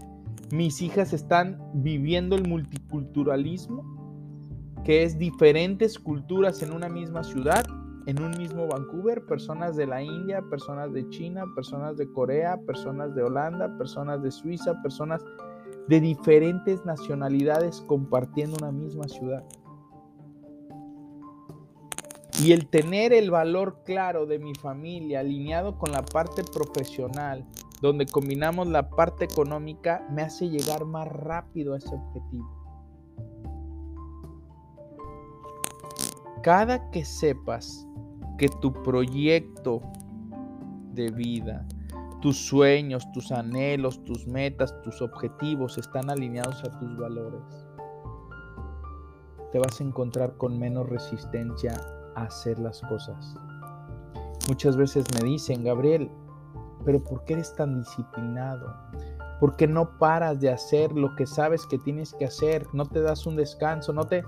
Mis 0.50 0.82
hijas 0.82 1.12
están 1.12 1.60
viviendo 1.72 2.34
el 2.34 2.48
multiculturalismo, 2.48 3.84
que 4.84 5.04
es 5.04 5.18
diferentes 5.18 6.00
culturas 6.00 6.62
en 6.62 6.72
una 6.72 6.88
misma 6.88 7.22
ciudad 7.22 7.64
en 8.08 8.22
un 8.22 8.30
mismo 8.38 8.66
Vancouver, 8.66 9.26
personas 9.26 9.76
de 9.76 9.86
la 9.86 10.02
India, 10.02 10.40
personas 10.48 10.94
de 10.94 11.06
China, 11.10 11.44
personas 11.54 11.98
de 11.98 12.10
Corea, 12.10 12.56
personas 12.66 13.14
de 13.14 13.22
Holanda, 13.22 13.76
personas 13.76 14.22
de 14.22 14.30
Suiza, 14.30 14.80
personas 14.82 15.22
de 15.88 16.00
diferentes 16.00 16.86
nacionalidades 16.86 17.82
compartiendo 17.82 18.56
una 18.62 18.72
misma 18.72 19.06
ciudad. 19.08 19.44
Y 22.42 22.52
el 22.52 22.66
tener 22.68 23.12
el 23.12 23.30
valor 23.30 23.82
claro 23.84 24.24
de 24.24 24.38
mi 24.38 24.54
familia 24.54 25.20
alineado 25.20 25.76
con 25.76 25.92
la 25.92 26.02
parte 26.02 26.44
profesional, 26.44 27.44
donde 27.82 28.06
combinamos 28.06 28.68
la 28.68 28.88
parte 28.88 29.26
económica, 29.26 30.08
me 30.10 30.22
hace 30.22 30.48
llegar 30.48 30.86
más 30.86 31.08
rápido 31.08 31.74
a 31.74 31.76
ese 31.76 31.94
objetivo. 31.94 32.58
Cada 36.42 36.90
que 36.90 37.04
sepas 37.04 37.87
que 38.38 38.48
tu 38.48 38.72
proyecto 38.72 39.82
de 40.94 41.10
vida, 41.10 41.66
tus 42.22 42.38
sueños, 42.38 43.10
tus 43.12 43.30
anhelos, 43.32 44.02
tus 44.04 44.26
metas, 44.26 44.80
tus 44.82 45.02
objetivos 45.02 45.76
están 45.76 46.08
alineados 46.08 46.62
a 46.64 46.78
tus 46.78 46.96
valores, 46.96 47.42
te 49.52 49.58
vas 49.58 49.80
a 49.80 49.84
encontrar 49.84 50.36
con 50.36 50.58
menos 50.58 50.88
resistencia 50.88 51.80
a 52.14 52.22
hacer 52.22 52.58
las 52.58 52.80
cosas. 52.82 53.34
Muchas 54.48 54.76
veces 54.76 55.04
me 55.14 55.28
dicen, 55.28 55.64
Gabriel, 55.64 56.10
pero 56.84 57.02
¿por 57.02 57.24
qué 57.24 57.34
eres 57.34 57.54
tan 57.54 57.80
disciplinado? 57.80 58.74
¿Por 59.40 59.56
qué 59.56 59.66
no 59.66 59.98
paras 59.98 60.40
de 60.40 60.50
hacer 60.50 60.92
lo 60.92 61.14
que 61.16 61.26
sabes 61.26 61.66
que 61.66 61.78
tienes 61.78 62.14
que 62.14 62.24
hacer? 62.24 62.66
¿No 62.72 62.86
te 62.86 63.00
das 63.00 63.26
un 63.26 63.36
descanso? 63.36 63.92
¿No 63.92 64.04
te 64.04 64.24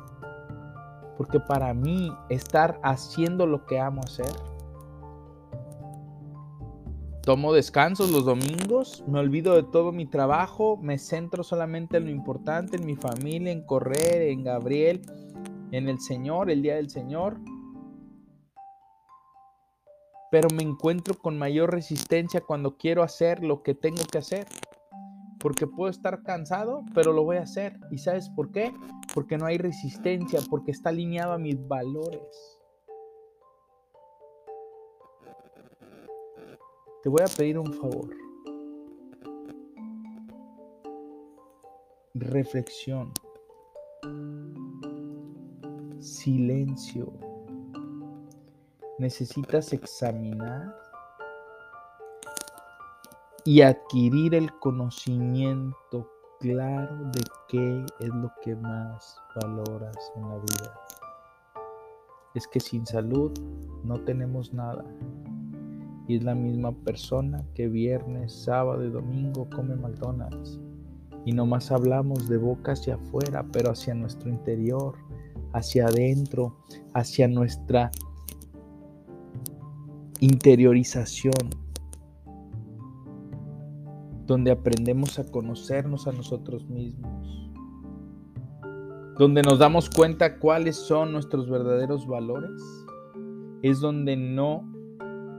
porque 1.21 1.39
para 1.39 1.75
mí 1.75 2.11
estar 2.31 2.81
haciendo 2.83 3.47
lo 3.47 3.67
que 3.67 3.79
amo 3.79 4.01
hacer 4.03 4.33
Tomo 7.23 7.53
descansos 7.53 8.11
los 8.11 8.25
domingos, 8.25 9.05
me 9.07 9.19
olvido 9.19 9.55
de 9.55 9.65
todo 9.65 9.93
mi 9.93 10.07
trabajo, 10.07 10.79
me 10.79 10.97
centro 10.97 11.45
solamente 11.45 11.99
en 11.99 12.07
lo 12.07 12.11
importante, 12.11 12.79
en 12.79 12.87
mi 12.87 12.97
familia, 12.97 13.53
en 13.53 13.67
correr, 13.67 14.31
en 14.31 14.45
Gabriel, 14.45 15.03
en 15.73 15.91
el 15.91 16.01
Señor, 16.01 16.51
el 16.51 16.63
día 16.63 16.77
del 16.77 16.89
Señor. 16.89 17.37
Pero 20.31 20.49
me 20.49 20.63
encuentro 20.63 21.19
con 21.19 21.37
mayor 21.37 21.71
resistencia 21.71 22.41
cuando 22.41 22.79
quiero 22.79 23.03
hacer 23.03 23.45
lo 23.45 23.63
que 23.63 23.75
tengo 23.75 24.03
que 24.11 24.17
hacer. 24.17 24.47
Porque 25.39 25.67
puedo 25.67 25.91
estar 25.91 26.23
cansado, 26.23 26.83
pero 26.95 27.13
lo 27.13 27.25
voy 27.25 27.37
a 27.37 27.43
hacer. 27.43 27.79
¿Y 27.91 27.99
sabes 27.99 28.31
por 28.31 28.51
qué? 28.53 28.73
Porque 29.15 29.37
no 29.37 29.47
hay 29.47 29.59
resistencia, 29.59 30.41
porque 30.49 30.71
está 30.71 30.91
alineado 30.91 31.33
a 31.33 31.39
mis 31.39 31.57
valores. 31.67 32.59
Te 37.03 37.09
voy 37.09 37.23
a 37.23 37.37
pedir 37.37 37.59
un 37.59 37.73
favor. 37.73 38.11
Reflexión. 42.15 43.13
Silencio. 45.99 47.13
Necesitas 48.99 49.73
examinar 49.73 50.77
y 53.47 53.63
adquirir 53.63 54.35
el 54.35 54.53
conocimiento 54.59 56.07
claro 56.41 57.11
de 57.13 57.21
qué 57.49 57.87
es 58.01 58.09
lo 58.09 58.33
que 58.43 58.57
más 58.57 59.17
valoras 59.41 59.97
en 60.17 60.23
la 60.23 60.37
vida. 60.37 60.75
Es 62.35 62.49
que 62.49 62.61
sin 62.61 62.87
salud 62.87 63.31
no 63.85 64.01
tenemos 64.01 64.53
nada 64.55 64.85
y 66.09 66.17
es 66.17 66.25
la 66.25 66.35
misma 66.35 66.73
persona 66.73 67.45
que 67.55 67.69
viernes, 67.69 68.33
sábado 68.33 68.85
y 68.85 68.91
domingo 68.91 69.49
come 69.55 69.77
McDonald's. 69.77 70.59
Y 71.27 71.33
nomás 71.33 71.71
hablamos 71.71 72.29
de 72.29 72.39
boca 72.39 72.73
hacia 72.73 72.95
afuera, 72.95 73.45
pero 73.53 73.73
hacia 73.73 73.95
nuestro 73.95 74.31
interior, 74.31 74.95
hacia 75.53 75.87
adentro, 75.87 76.57
hacia 76.95 77.29
nuestra 77.29 77.91
interiorización, 80.21 81.51
donde 84.31 84.53
aprendemos 84.53 85.19
a 85.19 85.29
conocernos 85.29 86.07
a 86.07 86.13
nosotros 86.13 86.65
mismos, 86.69 87.51
donde 89.19 89.43
nos 89.43 89.59
damos 89.59 89.91
cuenta 89.91 90.39
cuáles 90.39 90.77
son 90.77 91.11
nuestros 91.11 91.51
verdaderos 91.51 92.07
valores, 92.07 92.63
es 93.63 93.81
donde 93.81 94.17
no 94.17 94.73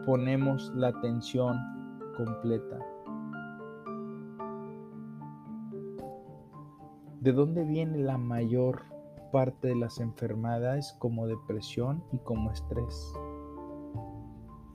ponemos 0.06 0.74
la 0.76 0.90
atención 0.90 1.58
completa. 2.18 2.80
¿De 7.22 7.32
dónde 7.32 7.64
viene 7.64 7.98
la 7.98 8.18
mayor 8.18 8.84
parte 9.32 9.70
de 9.70 9.76
las 9.78 10.02
enfermedades 10.02 10.98
como 11.00 11.28
depresión 11.28 12.04
y 12.12 12.18
como 12.18 12.52
estrés? 12.52 13.14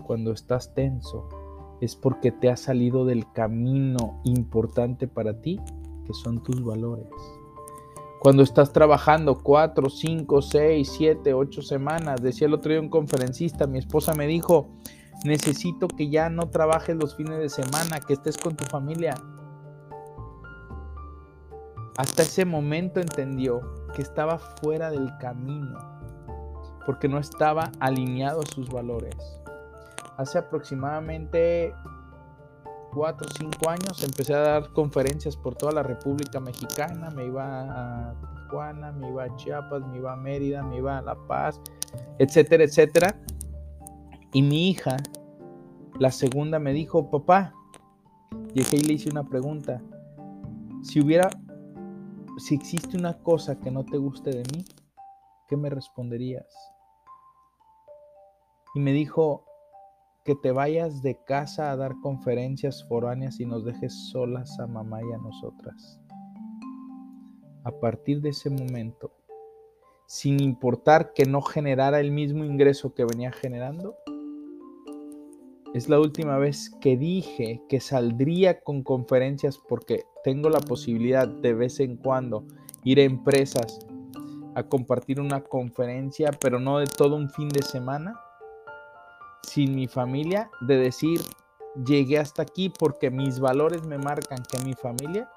Cuando 0.06 0.32
estás 0.32 0.72
tenso 0.72 1.28
es 1.80 1.96
porque 1.96 2.32
te 2.32 2.50
has 2.50 2.60
salido 2.60 3.04
del 3.04 3.30
camino 3.32 4.20
importante 4.24 5.08
para 5.08 5.40
ti, 5.40 5.60
que 6.04 6.12
son 6.14 6.42
tus 6.42 6.64
valores. 6.64 7.08
Cuando 8.20 8.42
estás 8.42 8.72
trabajando 8.72 9.42
cuatro, 9.42 9.90
cinco, 9.90 10.42
seis, 10.42 10.92
siete, 10.96 11.34
ocho 11.34 11.62
semanas, 11.62 12.22
decía 12.22 12.46
el 12.46 12.54
otro 12.54 12.72
día 12.72 12.80
un 12.80 12.88
conferencista, 12.88 13.66
mi 13.66 13.78
esposa 13.78 14.14
me 14.14 14.26
dijo, 14.26 14.68
Necesito 15.24 15.88
que 15.88 16.08
ya 16.08 16.28
no 16.28 16.50
trabajes 16.50 16.96
los 16.96 17.16
fines 17.16 17.38
de 17.38 17.48
semana, 17.48 18.00
que 18.00 18.12
estés 18.12 18.36
con 18.36 18.54
tu 18.54 18.64
familia. 18.64 19.14
Hasta 21.96 22.22
ese 22.22 22.44
momento 22.44 23.00
entendió 23.00 23.60
que 23.94 24.02
estaba 24.02 24.38
fuera 24.38 24.90
del 24.90 25.10
camino, 25.18 25.78
porque 26.84 27.08
no 27.08 27.18
estaba 27.18 27.72
alineado 27.80 28.42
a 28.42 28.46
sus 28.46 28.68
valores. 28.68 29.16
Hace 30.16 30.38
aproximadamente 30.38 31.74
4 32.94 33.26
o 33.26 33.30
5 33.30 33.70
años 33.70 34.02
empecé 34.02 34.34
a 34.34 34.38
dar 34.38 34.72
conferencias 34.72 35.36
por 35.36 35.54
toda 35.54 35.72
la 35.72 35.82
República 35.82 36.40
Mexicana, 36.40 37.10
me 37.10 37.26
iba 37.26 38.10
a 38.10 38.14
Tijuana, 38.34 38.92
me 38.92 39.10
iba 39.10 39.24
a 39.24 39.36
Chiapas, 39.36 39.86
me 39.86 39.98
iba 39.98 40.14
a 40.14 40.16
Mérida, 40.16 40.62
me 40.62 40.78
iba 40.78 40.96
a 40.96 41.02
La 41.02 41.14
Paz, 41.26 41.60
etcétera, 42.18 42.64
etcétera. 42.64 43.20
Y 44.32 44.40
mi 44.40 44.70
hija, 44.70 44.96
la 45.98 46.10
segunda, 46.10 46.58
me 46.58 46.72
dijo, 46.72 47.10
papá, 47.10 47.52
y 48.54 48.60
ahí 48.60 48.80
le 48.80 48.94
hice 48.94 49.10
una 49.10 49.24
pregunta, 49.24 49.82
si 50.82 51.00
hubiera, 51.00 51.28
si 52.38 52.54
existe 52.54 52.96
una 52.96 53.18
cosa 53.18 53.60
que 53.60 53.70
no 53.70 53.84
te 53.84 53.98
guste 53.98 54.30
de 54.30 54.42
mí, 54.54 54.64
¿qué 55.48 55.56
me 55.56 55.68
responderías? 55.68 56.46
Y 58.74 58.80
me 58.80 58.92
dijo, 58.92 59.44
que 60.26 60.34
te 60.34 60.50
vayas 60.50 61.02
de 61.02 61.16
casa 61.24 61.70
a 61.70 61.76
dar 61.76 61.94
conferencias 62.02 62.84
foráneas 62.88 63.38
y 63.38 63.46
nos 63.46 63.64
dejes 63.64 63.94
solas 64.10 64.58
a 64.58 64.66
mamá 64.66 65.00
y 65.00 65.12
a 65.12 65.18
nosotras. 65.18 66.00
A 67.62 67.70
partir 67.70 68.20
de 68.20 68.30
ese 68.30 68.50
momento, 68.50 69.12
sin 70.06 70.40
importar 70.40 71.12
que 71.12 71.26
no 71.26 71.40
generara 71.42 72.00
el 72.00 72.10
mismo 72.10 72.44
ingreso 72.44 72.92
que 72.92 73.04
venía 73.04 73.30
generando, 73.30 73.94
es 75.74 75.88
la 75.88 76.00
última 76.00 76.38
vez 76.38 76.70
que 76.80 76.96
dije 76.96 77.62
que 77.68 77.78
saldría 77.78 78.60
con 78.60 78.82
conferencias 78.82 79.58
porque 79.68 80.06
tengo 80.24 80.50
la 80.50 80.60
posibilidad 80.60 81.28
de 81.28 81.54
vez 81.54 81.78
en 81.78 81.96
cuando 81.96 82.44
ir 82.82 82.98
a 82.98 83.04
empresas 83.04 83.86
a 84.56 84.64
compartir 84.64 85.20
una 85.20 85.42
conferencia, 85.42 86.30
pero 86.40 86.58
no 86.58 86.78
de 86.78 86.86
todo 86.86 87.14
un 87.14 87.30
fin 87.30 87.48
de 87.48 87.62
semana, 87.62 88.18
sin 89.46 89.74
mi 89.74 89.86
familia, 89.86 90.50
de 90.60 90.76
decir, 90.76 91.20
llegué 91.86 92.18
hasta 92.18 92.42
aquí 92.42 92.68
porque 92.68 93.10
mis 93.10 93.38
valores 93.38 93.86
me 93.86 93.98
marcan 93.98 94.42
que 94.50 94.58
mi 94.64 94.74
familia 94.74 95.28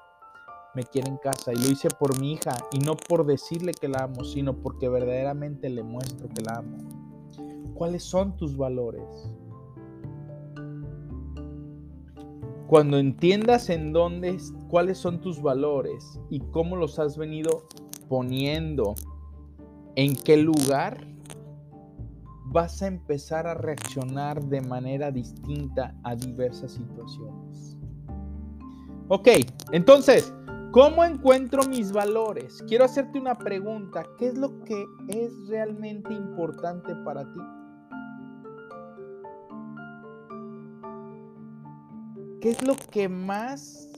me 0.74 0.84
quiere 0.84 1.08
en 1.08 1.16
casa. 1.16 1.52
Y 1.52 1.56
lo 1.56 1.70
hice 1.70 1.88
por 1.90 2.18
mi 2.20 2.32
hija, 2.32 2.56
y 2.72 2.78
no 2.78 2.96
por 2.96 3.26
decirle 3.26 3.72
que 3.72 3.88
la 3.88 4.04
amo, 4.04 4.24
sino 4.24 4.56
porque 4.56 4.88
verdaderamente 4.88 5.68
le 5.68 5.82
muestro 5.82 6.28
que 6.28 6.42
la 6.42 6.56
amo. 6.56 6.78
¿Cuáles 7.74 8.04
son 8.04 8.36
tus 8.36 8.56
valores? 8.56 9.32
Cuando 12.66 12.98
entiendas 12.98 13.68
en 13.68 13.92
dónde, 13.92 14.36
cuáles 14.68 14.98
son 14.98 15.20
tus 15.20 15.42
valores 15.42 16.20
y 16.28 16.38
cómo 16.38 16.76
los 16.76 17.00
has 17.00 17.16
venido 17.16 17.64
poniendo, 18.08 18.94
en 19.96 20.14
qué 20.14 20.36
lugar, 20.36 21.09
vas 22.52 22.82
a 22.82 22.88
empezar 22.88 23.46
a 23.46 23.54
reaccionar 23.54 24.42
de 24.42 24.60
manera 24.60 25.10
distinta 25.10 25.94
a 26.02 26.16
diversas 26.16 26.72
situaciones. 26.72 27.76
Ok, 29.08 29.28
entonces, 29.70 30.32
¿cómo 30.72 31.04
encuentro 31.04 31.62
mis 31.64 31.92
valores? 31.92 32.62
Quiero 32.66 32.84
hacerte 32.84 33.20
una 33.20 33.38
pregunta. 33.38 34.04
¿Qué 34.18 34.26
es 34.28 34.36
lo 34.36 34.64
que 34.64 34.84
es 35.08 35.32
realmente 35.48 36.12
importante 36.12 36.94
para 37.04 37.22
ti? 37.32 37.40
¿Qué 42.40 42.50
es 42.50 42.66
lo 42.66 42.74
que 42.74 43.08
más 43.08 43.88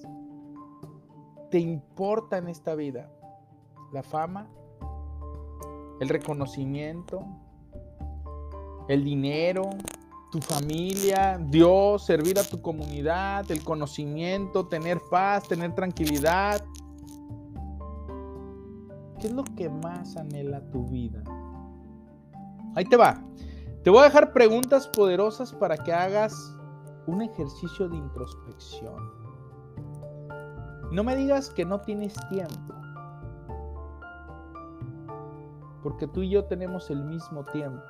te 1.50 1.58
importa 1.58 2.38
en 2.38 2.48
esta 2.48 2.74
vida? 2.74 3.10
¿La 3.92 4.02
fama? 4.02 4.46
¿El 6.00 6.08
reconocimiento? 6.08 7.24
¿El 8.88 9.04
dinero? 9.04 9.70
¿Tu 10.30 10.40
familia? 10.40 11.38
¿Dios? 11.38 12.04
¿Servir 12.04 12.38
a 12.38 12.42
tu 12.42 12.60
comunidad? 12.60 13.50
¿El 13.50 13.62
conocimiento? 13.62 14.66
¿Tener 14.66 15.00
paz? 15.10 15.46
¿Tener 15.46 15.74
tranquilidad? 15.74 16.64
¿Qué 19.20 19.28
es 19.28 19.32
lo 19.32 19.44
que 19.44 19.68
más 19.68 20.16
anhela 20.16 20.60
tu 20.70 20.84
vida? 20.86 21.22
Ahí 22.74 22.84
te 22.84 22.96
va. 22.96 23.22
Te 23.84 23.90
voy 23.90 24.00
a 24.00 24.04
dejar 24.04 24.32
preguntas 24.32 24.88
poderosas 24.88 25.52
para 25.52 25.76
que 25.76 25.92
hagas 25.92 26.34
un 27.06 27.22
ejercicio 27.22 27.88
de 27.88 27.96
introspección. 27.96 29.10
No 30.92 31.04
me 31.04 31.16
digas 31.16 31.50
que 31.50 31.64
no 31.64 31.80
tienes 31.80 32.14
tiempo, 32.28 32.74
porque 35.82 36.06
tú 36.06 36.22
y 36.22 36.30
yo 36.30 36.44
tenemos 36.44 36.90
el 36.90 37.02
mismo 37.04 37.44
tiempo. 37.46 37.82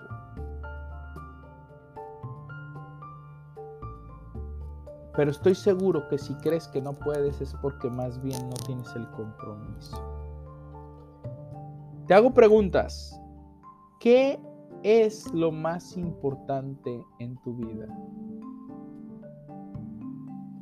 Pero 5.14 5.30
estoy 5.30 5.54
seguro 5.54 6.08
que 6.08 6.18
si 6.18 6.34
crees 6.36 6.68
que 6.68 6.80
no 6.80 6.92
puedes 6.92 7.40
es 7.40 7.54
porque 7.60 7.90
más 7.90 8.22
bien 8.22 8.48
no 8.48 8.56
tienes 8.66 8.94
el 8.96 9.08
compromiso. 9.10 10.00
Te 12.06 12.14
hago 12.14 12.32
preguntas. 12.32 13.18
¿Qué 14.00 14.40
es 14.82 15.32
lo 15.32 15.52
más 15.52 15.96
importante 15.96 17.04
en 17.18 17.36
tu 17.42 17.54
vida? 17.54 17.86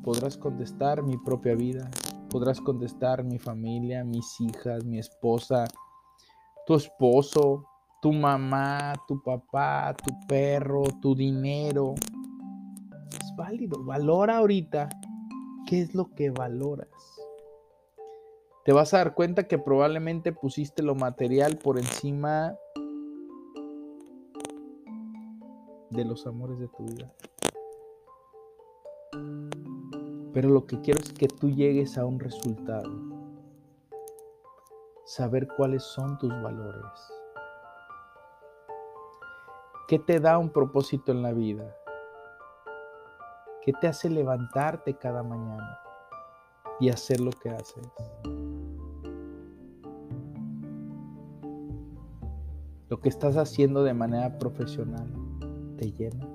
podrás 0.03 0.37
contestar 0.37 1.03
mi 1.03 1.17
propia 1.19 1.55
vida, 1.55 1.91
podrás 2.31 2.61
contestar 2.61 3.23
mi 3.25 3.39
familia, 3.39 4.05
mis 4.05 4.41
hijas, 4.41 4.85
mi 4.85 4.99
esposa, 4.99 5.65
tu 6.67 6.75
esposo, 6.75 7.65
tu 8.01 8.13
mamá, 8.13 8.95
tu 9.07 9.23
papá, 9.23 9.95
tu 9.95 10.15
perro, 10.27 10.83
tu 11.01 11.15
dinero. 11.15 11.95
Válido. 13.41 13.83
Valora 13.83 14.37
ahorita 14.37 14.91
qué 15.67 15.81
es 15.81 15.95
lo 15.95 16.11
que 16.15 16.29
valoras. 16.29 16.91
Te 18.67 18.75
vas 18.75 18.93
a 18.93 18.99
dar 18.99 19.15
cuenta 19.15 19.49
que 19.49 19.57
probablemente 19.57 20.31
pusiste 20.35 20.83
lo 20.83 20.95
material 20.95 21.57
por 21.57 21.79
encima 21.79 22.55
de 25.89 26.05
los 26.05 26.27
amores 26.27 26.59
de 26.59 26.69
tu 26.69 26.85
vida. 26.85 27.15
Pero 30.35 30.51
lo 30.51 30.67
que 30.67 30.79
quiero 30.83 31.01
es 31.01 31.11
que 31.15 31.27
tú 31.27 31.49
llegues 31.49 31.97
a 31.97 32.05
un 32.05 32.21
resultado. 32.21 32.93
Saber 35.07 35.49
cuáles 35.57 35.83
son 35.83 36.19
tus 36.19 36.31
valores. 36.43 37.01
¿Qué 39.89 39.99
te 39.99 40.21
da 40.21 40.37
un 40.37 40.51
propósito 40.51 41.11
en 41.11 41.23
la 41.23 41.33
vida? 41.33 41.75
¿Qué 43.71 43.77
te 43.81 43.87
hace 43.87 44.11
levantarte 44.11 44.95
cada 44.95 45.23
mañana 45.23 45.79
y 46.81 46.89
hacer 46.89 47.21
lo 47.21 47.31
que 47.31 47.51
haces? 47.51 47.87
Lo 52.89 53.01
que 53.01 53.09
estás 53.09 53.37
haciendo 53.37 53.85
de 53.85 53.95
manera 53.95 54.39
profesional 54.39 55.07
te 55.77 55.93
llena, 55.93 56.27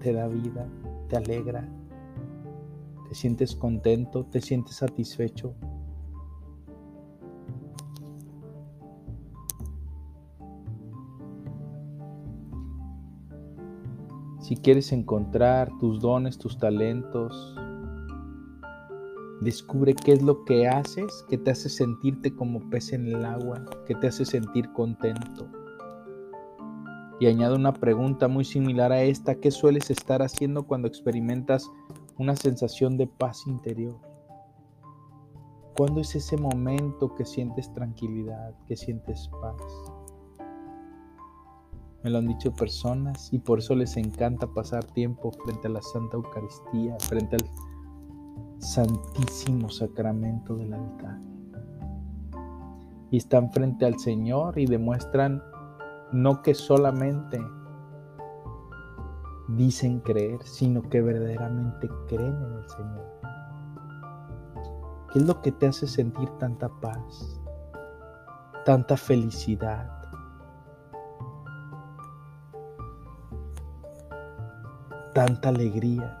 te 0.00 0.14
da 0.14 0.26
vida, 0.26 0.66
te 1.08 1.16
alegra, 1.16 1.64
te 3.08 3.14
sientes 3.14 3.54
contento, 3.54 4.24
te 4.24 4.40
sientes 4.40 4.74
satisfecho. 4.74 5.54
Si 14.44 14.56
quieres 14.56 14.92
encontrar 14.92 15.70
tus 15.80 16.00
dones, 16.00 16.36
tus 16.36 16.58
talentos, 16.58 17.56
descubre 19.40 19.94
qué 19.94 20.12
es 20.12 20.20
lo 20.20 20.44
que 20.44 20.68
haces 20.68 21.24
que 21.30 21.38
te 21.38 21.50
hace 21.50 21.70
sentirte 21.70 22.34
como 22.34 22.68
pez 22.68 22.92
en 22.92 23.06
el 23.06 23.24
agua, 23.24 23.64
que 23.86 23.94
te 23.94 24.08
hace 24.08 24.26
sentir 24.26 24.70
contento. 24.74 25.48
Y 27.20 27.26
añado 27.26 27.56
una 27.56 27.72
pregunta 27.72 28.28
muy 28.28 28.44
similar 28.44 28.92
a 28.92 29.02
esta, 29.02 29.36
¿qué 29.36 29.50
sueles 29.50 29.88
estar 29.88 30.20
haciendo 30.20 30.66
cuando 30.66 30.88
experimentas 30.88 31.70
una 32.18 32.36
sensación 32.36 32.98
de 32.98 33.06
paz 33.06 33.46
interior? 33.46 33.98
¿Cuándo 35.74 36.02
es 36.02 36.14
ese 36.16 36.36
momento 36.36 37.14
que 37.14 37.24
sientes 37.24 37.72
tranquilidad, 37.72 38.52
que 38.66 38.76
sientes 38.76 39.26
paz? 39.40 39.93
Me 42.04 42.10
lo 42.10 42.18
han 42.18 42.28
dicho 42.28 42.52
personas 42.52 43.32
y 43.32 43.38
por 43.38 43.60
eso 43.60 43.74
les 43.74 43.96
encanta 43.96 44.46
pasar 44.46 44.84
tiempo 44.84 45.32
frente 45.42 45.68
a 45.68 45.70
la 45.70 45.80
Santa 45.80 46.18
Eucaristía, 46.18 46.96
frente 47.00 47.36
al 47.36 47.50
Santísimo 48.58 49.70
Sacramento 49.70 50.54
del 50.54 50.74
altar. 50.74 51.18
Y 53.10 53.16
están 53.16 53.50
frente 53.52 53.86
al 53.86 53.98
Señor 53.98 54.58
y 54.58 54.66
demuestran 54.66 55.42
no 56.12 56.42
que 56.42 56.52
solamente 56.52 57.40
dicen 59.48 60.00
creer, 60.00 60.42
sino 60.44 60.82
que 60.82 61.00
verdaderamente 61.00 61.88
creen 62.06 62.36
en 62.36 62.52
el 62.52 62.68
Señor. 62.68 63.14
¿Qué 65.10 65.20
es 65.20 65.26
lo 65.26 65.40
que 65.40 65.52
te 65.52 65.68
hace 65.68 65.86
sentir 65.86 66.28
tanta 66.38 66.68
paz, 66.68 67.40
tanta 68.66 68.98
felicidad? 68.98 70.03
Tanta 75.14 75.48
alegría. 75.48 76.20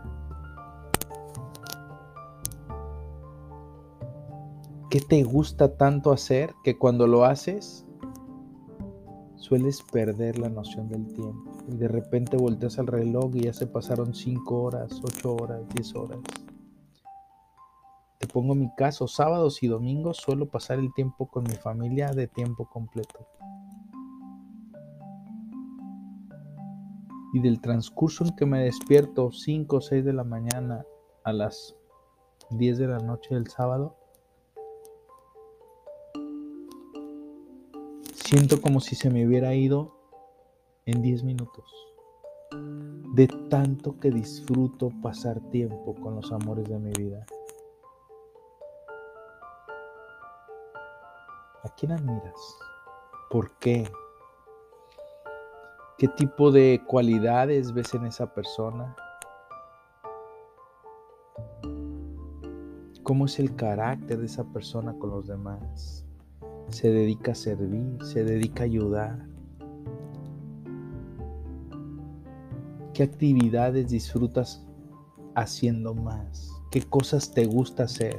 ¿Qué 4.90 5.00
te 5.00 5.24
gusta 5.24 5.76
tanto 5.76 6.12
hacer 6.12 6.54
que 6.62 6.78
cuando 6.78 7.06
lo 7.06 7.24
haces 7.24 7.84
sueles 9.34 9.82
perder 9.92 10.38
la 10.38 10.48
noción 10.48 10.88
del 10.88 11.06
tiempo? 11.12 11.54
y 11.68 11.76
de 11.76 11.88
repente 11.88 12.36
volteas 12.36 12.78
al 12.78 12.86
reloj 12.86 13.34
y 13.34 13.44
ya 13.44 13.52
se 13.52 13.66
pasaron 13.66 14.14
5 14.14 14.62
horas, 14.62 15.00
8 15.02 15.34
horas, 15.34 15.62
10 15.74 15.94
horas. 15.96 16.18
Te 18.18 18.26
pongo 18.26 18.54
mi 18.54 18.70
caso, 18.74 19.06
sábados 19.06 19.62
y 19.62 19.68
domingos 19.68 20.18
suelo 20.18 20.46
pasar 20.46 20.78
el 20.78 20.92
tiempo 20.94 21.26
con 21.26 21.44
mi 21.44 21.54
familia 21.54 22.10
de 22.10 22.26
tiempo 22.26 22.68
completo. 22.68 23.26
Y 27.34 27.40
del 27.40 27.60
transcurso 27.60 28.24
en 28.24 28.34
que 28.34 28.46
me 28.46 28.62
despierto 28.62 29.30
5 29.30 29.76
o 29.76 29.80
6 29.82 30.04
de 30.04 30.12
la 30.14 30.24
mañana 30.24 30.86
a 31.24 31.32
las 31.32 31.76
10 32.50 32.78
de 32.78 32.86
la 32.86 32.98
noche 33.00 33.34
del 33.34 33.48
sábado, 33.48 33.96
siento 38.12 38.62
como 38.62 38.80
si 38.80 38.94
se 38.94 39.10
me 39.10 39.26
hubiera 39.26 39.54
ido 39.54 39.96
en 40.86 41.02
10 41.02 41.24
minutos. 41.24 41.64
De 43.14 43.26
tanto 43.50 43.98
que 43.98 44.10
disfruto 44.10 44.90
pasar 45.02 45.40
tiempo 45.50 45.94
con 45.94 46.16
los 46.16 46.32
amores 46.32 46.68
de 46.68 46.78
mi 46.78 46.92
vida. 46.92 47.26
¿A 51.64 51.68
quién 51.76 51.92
admiras? 51.92 52.58
¿Por 53.30 53.58
qué? 53.58 53.90
¿Qué 55.96 56.08
tipo 56.08 56.50
de 56.50 56.82
cualidades 56.88 57.72
ves 57.72 57.94
en 57.94 58.06
esa 58.06 58.34
persona? 58.34 58.96
¿Cómo 63.04 63.26
es 63.26 63.38
el 63.38 63.54
carácter 63.54 64.18
de 64.18 64.26
esa 64.26 64.42
persona 64.42 64.98
con 64.98 65.10
los 65.10 65.28
demás? 65.28 66.04
¿Se 66.70 66.90
dedica 66.90 67.30
a 67.30 67.36
servir? 67.36 67.98
¿Se 68.02 68.24
dedica 68.24 68.64
a 68.64 68.66
ayudar? 68.66 69.24
¿Qué 72.92 73.04
actividades 73.04 73.88
disfrutas 73.88 74.66
haciendo 75.36 75.94
más? 75.94 76.50
¿Qué 76.72 76.82
cosas 76.82 77.30
te 77.30 77.46
gusta 77.46 77.84
hacer? 77.84 78.16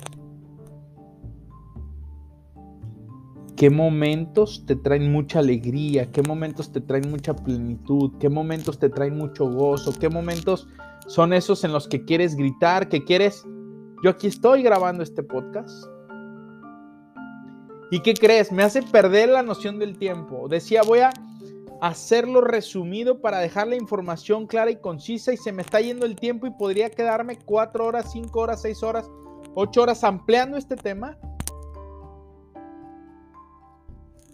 ¿Qué 3.56 3.70
momentos 3.70 4.66
te 4.66 4.76
traen 4.76 5.14
mucha 5.14 5.40
alegría? 5.40 6.12
¿Qué 6.12 6.22
momentos 6.22 6.74
te 6.74 6.82
traen 6.82 7.10
mucha 7.10 7.34
plenitud? 7.34 8.12
¿Qué 8.20 8.28
momentos 8.28 8.78
te 8.80 8.90
traen 8.90 9.18
mucho 9.18 9.50
gozo? 9.50 9.94
¿Qué 9.98 10.10
momentos 10.10 10.68
son 11.08 11.32
esos 11.32 11.64
en 11.64 11.72
los 11.72 11.88
que 11.88 12.04
quieres 12.04 12.36
gritar, 12.36 12.90
que 12.90 13.06
quieres... 13.06 13.46
Yo 14.04 14.10
aquí 14.10 14.28
estoy 14.28 14.62
grabando 14.62 15.04
este 15.04 15.24
podcast. 15.24 15.88
¿Y 17.92 18.02
qué 18.02 18.14
crees? 18.14 18.52
Me 18.52 18.62
hace 18.62 18.84
perder 18.84 19.30
la 19.30 19.42
noción 19.42 19.80
del 19.80 19.98
tiempo. 19.98 20.50
Decía, 20.50 20.82
voy 20.84 21.00
a 21.00 21.12
hacerlo 21.82 22.42
resumido 22.42 23.22
para 23.22 23.40
dejar 23.40 23.68
la 23.68 23.78
información 23.78 24.48
clara 24.48 24.70
y 24.70 24.82
concisa 24.82 25.32
y 25.32 25.38
se 25.38 25.54
me 25.54 25.62
está 25.62 25.80
yendo 25.80 26.06
el 26.06 26.18
tiempo 26.18 26.46
y 26.46 26.52
podría 26.52 26.90
quedarme 26.90 27.38
cuatro 27.46 27.86
horas, 27.86 28.12
cinco 28.12 28.42
horas, 28.42 28.62
seis 28.62 28.84
horas, 28.84 29.10
ocho 29.54 29.84
horas 29.84 30.04
ampliando 30.04 30.58
este 30.58 30.76
tema. 30.76 31.18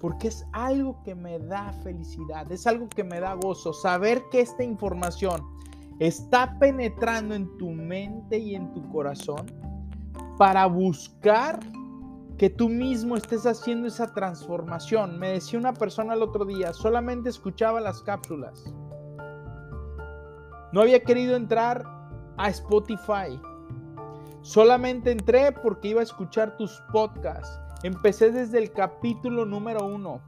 Porque 0.01 0.29
es 0.29 0.45
algo 0.51 1.01
que 1.03 1.13
me 1.15 1.37
da 1.39 1.71
felicidad, 1.83 2.51
es 2.51 2.65
algo 2.65 2.89
que 2.89 3.03
me 3.03 3.19
da 3.19 3.35
gozo, 3.35 3.71
saber 3.71 4.23
que 4.31 4.41
esta 4.41 4.63
información 4.63 5.41
está 5.99 6.57
penetrando 6.57 7.35
en 7.35 7.55
tu 7.59 7.69
mente 7.69 8.39
y 8.39 8.55
en 8.55 8.73
tu 8.73 8.89
corazón 8.89 9.45
para 10.39 10.65
buscar 10.65 11.59
que 12.39 12.49
tú 12.49 12.67
mismo 12.67 13.15
estés 13.15 13.45
haciendo 13.45 13.87
esa 13.87 14.11
transformación. 14.11 15.19
Me 15.19 15.33
decía 15.33 15.59
una 15.59 15.73
persona 15.73 16.15
el 16.15 16.23
otro 16.23 16.43
día, 16.43 16.73
solamente 16.73 17.29
escuchaba 17.29 17.79
las 17.79 18.01
cápsulas. 18.01 18.73
No 20.73 20.81
había 20.81 21.03
querido 21.03 21.35
entrar 21.35 21.85
a 22.37 22.49
Spotify. 22.49 23.39
Solamente 24.41 25.11
entré 25.11 25.51
porque 25.51 25.89
iba 25.89 25.99
a 25.99 26.03
escuchar 26.03 26.57
tus 26.57 26.81
podcasts. 26.91 27.60
Empecé 27.83 28.31
desde 28.31 28.59
el 28.59 28.71
capítulo 28.71 29.45
número 29.45 29.85
uno. 29.85 30.21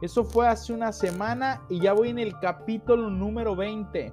Eso 0.00 0.24
fue 0.24 0.46
hace 0.46 0.72
una 0.72 0.92
semana 0.92 1.62
y 1.68 1.80
ya 1.80 1.92
voy 1.92 2.10
en 2.10 2.18
el 2.18 2.38
capítulo 2.38 3.10
número 3.10 3.56
20. 3.56 4.12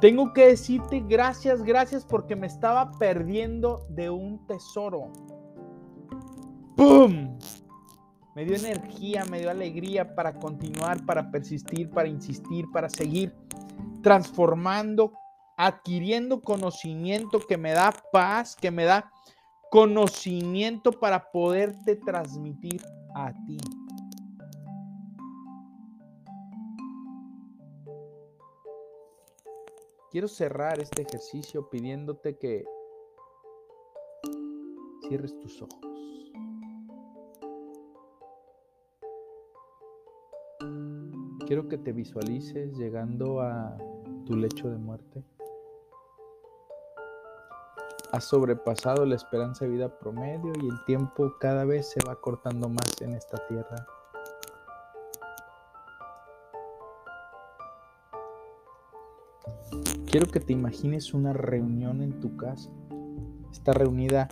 Tengo 0.00 0.32
que 0.32 0.48
decirte 0.48 1.02
gracias, 1.06 1.62
gracias 1.62 2.04
porque 2.04 2.36
me 2.36 2.46
estaba 2.46 2.90
perdiendo 2.98 3.86
de 3.88 4.10
un 4.10 4.46
tesoro. 4.46 5.12
¡Pum! 6.76 7.38
Me 8.34 8.44
dio 8.44 8.56
energía, 8.56 9.24
me 9.24 9.40
dio 9.40 9.50
alegría 9.50 10.14
para 10.14 10.32
continuar, 10.34 11.04
para 11.06 11.30
persistir, 11.30 11.90
para 11.90 12.08
insistir, 12.08 12.70
para 12.72 12.88
seguir 12.88 13.34
transformando 14.02 15.12
adquiriendo 15.58 16.40
conocimiento 16.40 17.40
que 17.40 17.58
me 17.58 17.72
da 17.72 17.92
paz, 18.12 18.54
que 18.54 18.70
me 18.70 18.84
da 18.84 19.10
conocimiento 19.70 20.92
para 20.92 21.30
poderte 21.30 21.96
transmitir 21.96 22.82
a 23.14 23.32
ti. 23.46 23.58
Quiero 30.10 30.26
cerrar 30.26 30.80
este 30.80 31.02
ejercicio 31.02 31.68
pidiéndote 31.68 32.38
que 32.38 32.64
cierres 35.06 35.38
tus 35.38 35.60
ojos. 35.60 35.88
Quiero 41.46 41.68
que 41.68 41.78
te 41.78 41.92
visualices 41.92 42.76
llegando 42.76 43.40
a 43.40 43.76
tu 44.26 44.34
lecho 44.34 44.70
de 44.70 44.78
muerte. 44.78 45.24
Has 48.10 48.24
sobrepasado 48.24 49.04
la 49.04 49.16
esperanza 49.16 49.66
de 49.66 49.72
vida 49.72 49.98
promedio 49.98 50.52
y 50.62 50.68
el 50.68 50.84
tiempo 50.86 51.34
cada 51.38 51.64
vez 51.66 51.90
se 51.90 52.00
va 52.06 52.16
cortando 52.16 52.68
más 52.70 53.02
en 53.02 53.12
esta 53.12 53.36
tierra. 53.48 53.86
Quiero 60.10 60.26
que 60.26 60.40
te 60.40 60.54
imagines 60.54 61.12
una 61.12 61.34
reunión 61.34 62.00
en 62.00 62.18
tu 62.18 62.34
casa. 62.38 62.70
Está 63.52 63.74
reunida 63.74 64.28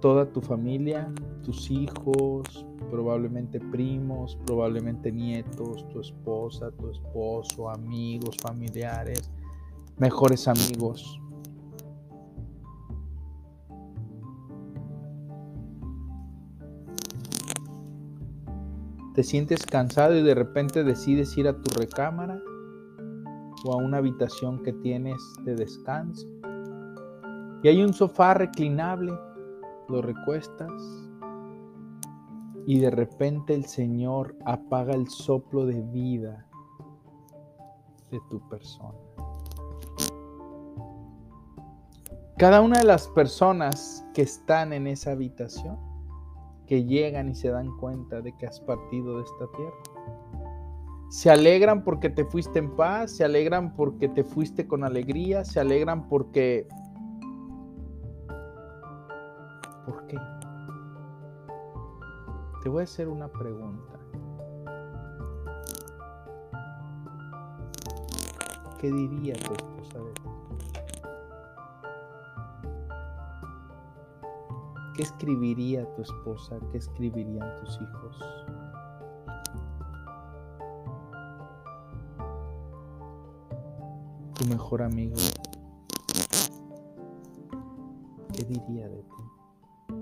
toda 0.00 0.26
tu 0.26 0.40
familia, 0.40 1.12
tus 1.42 1.72
hijos, 1.72 2.64
probablemente 2.92 3.58
primos, 3.58 4.38
probablemente 4.46 5.10
nietos, 5.10 5.88
tu 5.88 6.00
esposa, 6.00 6.70
tu 6.70 6.90
esposo, 6.90 7.70
amigos, 7.70 8.36
familiares, 8.40 9.32
mejores 9.96 10.46
amigos. 10.46 11.20
Te 19.14 19.22
sientes 19.22 19.64
cansado 19.64 20.16
y 20.16 20.22
de 20.22 20.34
repente 20.34 20.82
decides 20.82 21.38
ir 21.38 21.46
a 21.46 21.56
tu 21.56 21.78
recámara 21.78 22.42
o 23.64 23.72
a 23.72 23.76
una 23.76 23.98
habitación 23.98 24.60
que 24.64 24.72
tienes 24.72 25.22
de 25.44 25.54
descanso. 25.54 26.26
Y 27.62 27.68
hay 27.68 27.80
un 27.82 27.94
sofá 27.94 28.34
reclinable, 28.34 29.12
lo 29.88 30.02
recuestas 30.02 30.72
y 32.66 32.80
de 32.80 32.90
repente 32.90 33.54
el 33.54 33.66
Señor 33.66 34.36
apaga 34.46 34.94
el 34.94 35.08
soplo 35.08 35.64
de 35.64 35.80
vida 35.80 36.46
de 38.10 38.20
tu 38.28 38.40
persona. 38.48 38.98
Cada 42.36 42.62
una 42.62 42.78
de 42.78 42.84
las 42.84 43.06
personas 43.08 44.04
que 44.12 44.22
están 44.22 44.72
en 44.72 44.88
esa 44.88 45.12
habitación, 45.12 45.78
llegan 46.82 47.28
y 47.28 47.34
se 47.36 47.50
dan 47.50 47.76
cuenta 47.76 48.20
de 48.20 48.36
que 48.36 48.46
has 48.46 48.60
partido 48.60 49.18
de 49.18 49.22
esta 49.22 49.46
tierra, 49.56 49.76
se 51.14 51.30
alegran 51.30 51.84
porque 51.84 52.10
te 52.10 52.24
fuiste 52.24 52.58
en 52.58 52.74
paz, 52.74 53.12
se 53.12 53.24
alegran 53.24 53.76
porque 53.76 54.08
te 54.08 54.24
fuiste 54.24 54.66
con 54.66 54.82
alegría, 54.82 55.44
se 55.44 55.60
alegran 55.60 56.08
porque... 56.08 56.66
¿Por 59.86 60.06
qué? 60.08 60.16
Te 62.64 62.68
voy 62.68 62.80
a 62.80 62.84
hacer 62.84 63.08
una 63.08 63.28
pregunta. 63.28 64.00
¿Qué 68.80 68.90
diría 68.90 69.34
¿Qué 74.94 75.02
escribiría 75.02 75.92
tu 75.94 76.02
esposa? 76.02 76.58
¿Qué 76.70 76.78
escribirían 76.78 77.54
tus 77.60 77.80
hijos? 77.80 78.44
tu 84.34 84.44
mejor 84.46 84.82
amigo, 84.82 85.16
¿qué 88.32 88.44
diría 88.44 88.88
de 88.88 89.02
ti? 89.02 89.94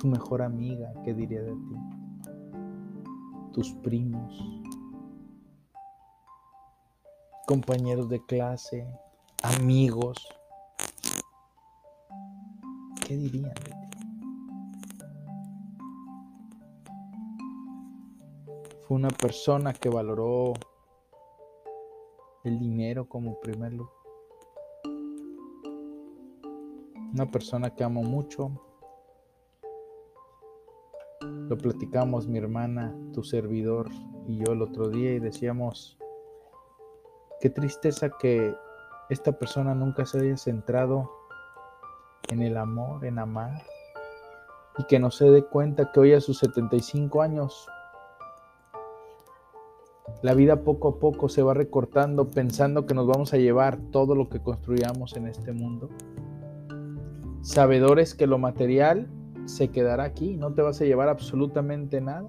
Tu 0.00 0.08
mejor 0.08 0.42
amiga, 0.42 0.92
¿qué 1.04 1.14
diría 1.14 1.42
de 1.42 1.52
ti? 1.52 1.76
Tus 3.52 3.72
primos, 3.74 4.62
compañeros 7.46 8.08
de 8.08 8.24
clase, 8.26 8.86
amigos, 9.42 10.18
¿qué 13.06 13.16
dirían 13.16 13.54
de 13.54 13.70
ti? 13.70 13.83
Fue 18.86 18.98
una 18.98 19.08
persona 19.08 19.72
que 19.72 19.88
valoró 19.88 20.52
el 22.44 22.58
dinero 22.58 23.08
como 23.08 23.40
primer 23.40 23.72
lugar. 23.72 23.94
Una 27.14 27.30
persona 27.30 27.74
que 27.74 27.82
amo 27.82 28.02
mucho. 28.02 28.50
Lo 31.22 31.56
platicamos 31.56 32.28
mi 32.28 32.36
hermana, 32.36 32.94
tu 33.14 33.22
servidor 33.22 33.88
y 34.26 34.44
yo 34.44 34.52
el 34.52 34.60
otro 34.60 34.90
día 34.90 35.12
y 35.12 35.18
decíamos, 35.18 35.96
qué 37.40 37.48
tristeza 37.48 38.10
que 38.10 38.54
esta 39.08 39.32
persona 39.32 39.74
nunca 39.74 40.04
se 40.04 40.18
haya 40.18 40.36
centrado 40.36 41.10
en 42.28 42.42
el 42.42 42.58
amor, 42.58 43.06
en 43.06 43.18
amar, 43.18 43.62
y 44.76 44.84
que 44.84 44.98
no 44.98 45.10
se 45.10 45.30
dé 45.30 45.42
cuenta 45.44 45.90
que 45.90 46.00
hoy 46.00 46.12
a 46.12 46.20
sus 46.20 46.38
75 46.38 47.22
años 47.22 47.66
la 50.22 50.34
vida 50.34 50.62
poco 50.62 50.88
a 50.88 50.98
poco 50.98 51.28
se 51.28 51.42
va 51.42 51.54
recortando 51.54 52.30
pensando 52.30 52.86
que 52.86 52.94
nos 52.94 53.06
vamos 53.06 53.34
a 53.34 53.38
llevar 53.38 53.78
todo 53.90 54.14
lo 54.14 54.28
que 54.28 54.40
construyamos 54.40 55.16
en 55.16 55.26
este 55.26 55.52
mundo. 55.52 55.90
Sabedores 57.42 58.14
que 58.14 58.26
lo 58.26 58.38
material 58.38 59.08
se 59.44 59.68
quedará 59.68 60.04
aquí, 60.04 60.36
no 60.36 60.54
te 60.54 60.62
vas 60.62 60.80
a 60.80 60.84
llevar 60.84 61.08
absolutamente 61.08 62.00
nada. 62.00 62.26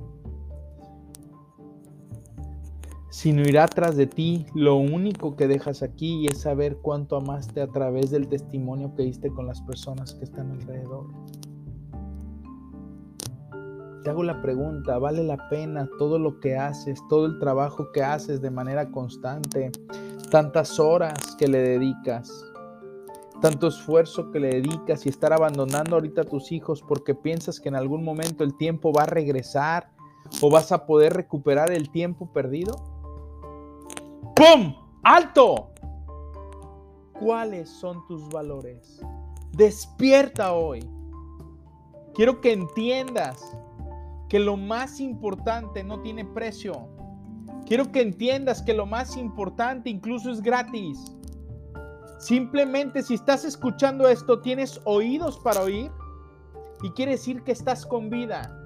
Sino 3.09 3.43
irá 3.43 3.65
tras 3.67 3.95
de 3.95 4.07
ti, 4.07 4.45
lo 4.53 4.75
único 4.75 5.37
que 5.37 5.47
dejas 5.47 5.81
aquí 5.81 6.27
es 6.27 6.41
saber 6.41 6.79
cuánto 6.81 7.15
amaste 7.15 7.61
a 7.61 7.67
través 7.67 8.11
del 8.11 8.27
testimonio 8.27 8.93
que 8.93 9.03
diste 9.03 9.29
con 9.29 9.47
las 9.47 9.61
personas 9.61 10.13
que 10.15 10.25
están 10.25 10.51
alrededor. 10.51 11.05
Te 14.05 14.11
hago 14.11 14.21
la 14.21 14.39
pregunta, 14.39 14.99
¿vale 14.99 15.23
la 15.23 15.49
pena 15.49 15.89
todo 15.97 16.19
lo 16.19 16.39
que 16.39 16.55
haces, 16.55 17.01
todo 17.09 17.25
el 17.25 17.39
trabajo 17.39 17.91
que 17.91 18.03
haces 18.03 18.39
de 18.39 18.51
manera 18.51 18.91
constante, 18.91 19.71
tantas 20.29 20.79
horas 20.79 21.35
que 21.39 21.47
le 21.47 21.57
dedicas, 21.57 22.31
tanto 23.41 23.65
esfuerzo 23.65 24.29
que 24.29 24.39
le 24.39 24.61
dedicas 24.61 25.07
y 25.07 25.09
estar 25.09 25.33
abandonando 25.33 25.95
ahorita 25.95 26.21
a 26.21 26.25
tus 26.25 26.51
hijos 26.51 26.83
porque 26.87 27.15
piensas 27.15 27.59
que 27.59 27.69
en 27.69 27.75
algún 27.75 28.03
momento 28.03 28.43
el 28.43 28.55
tiempo 28.55 28.93
va 28.93 29.01
a 29.01 29.07
regresar 29.07 29.89
o 30.39 30.51
vas 30.51 30.71
a 30.71 30.85
poder 30.85 31.13
recuperar 31.13 31.71
el 31.71 31.89
tiempo 31.89 32.31
perdido? 32.31 32.75
¡Pum! 34.35 34.75
¡Alto! 35.01 35.71
¿Cuáles 37.19 37.71
son 37.71 38.05
tus 38.05 38.29
valores? 38.29 39.01
Despierta 39.51 40.53
hoy. 40.53 40.87
Quiero 42.13 42.39
que 42.39 42.53
entiendas 42.53 43.57
que 44.29 44.39
lo 44.39 44.57
más 44.57 44.99
importante 44.99 45.83
no 45.83 46.01
tiene 46.01 46.25
precio. 46.25 46.87
Quiero 47.65 47.91
que 47.91 48.01
entiendas 48.01 48.61
que 48.61 48.73
lo 48.73 48.85
más 48.85 49.17
importante 49.17 49.89
incluso 49.89 50.31
es 50.31 50.41
gratis. 50.41 51.11
Simplemente 52.19 53.03
si 53.03 53.15
estás 53.15 53.45
escuchando 53.45 54.07
esto, 54.07 54.39
tienes 54.41 54.81
oídos 54.85 55.39
para 55.39 55.61
oír 55.61 55.91
y 56.81 56.91
quiere 56.91 57.13
decir 57.13 57.43
que 57.43 57.51
estás 57.51 57.85
con 57.85 58.09
vida. 58.09 58.61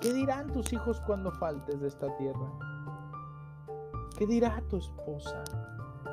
¿Qué 0.00 0.12
dirán 0.12 0.52
tus 0.52 0.70
hijos 0.72 1.00
cuando 1.00 1.32
faltes 1.32 1.80
de 1.80 1.88
esta 1.88 2.14
tierra? 2.18 2.52
¿Qué 4.18 4.26
dirá 4.26 4.62
tu 4.68 4.76
esposa? 4.76 5.42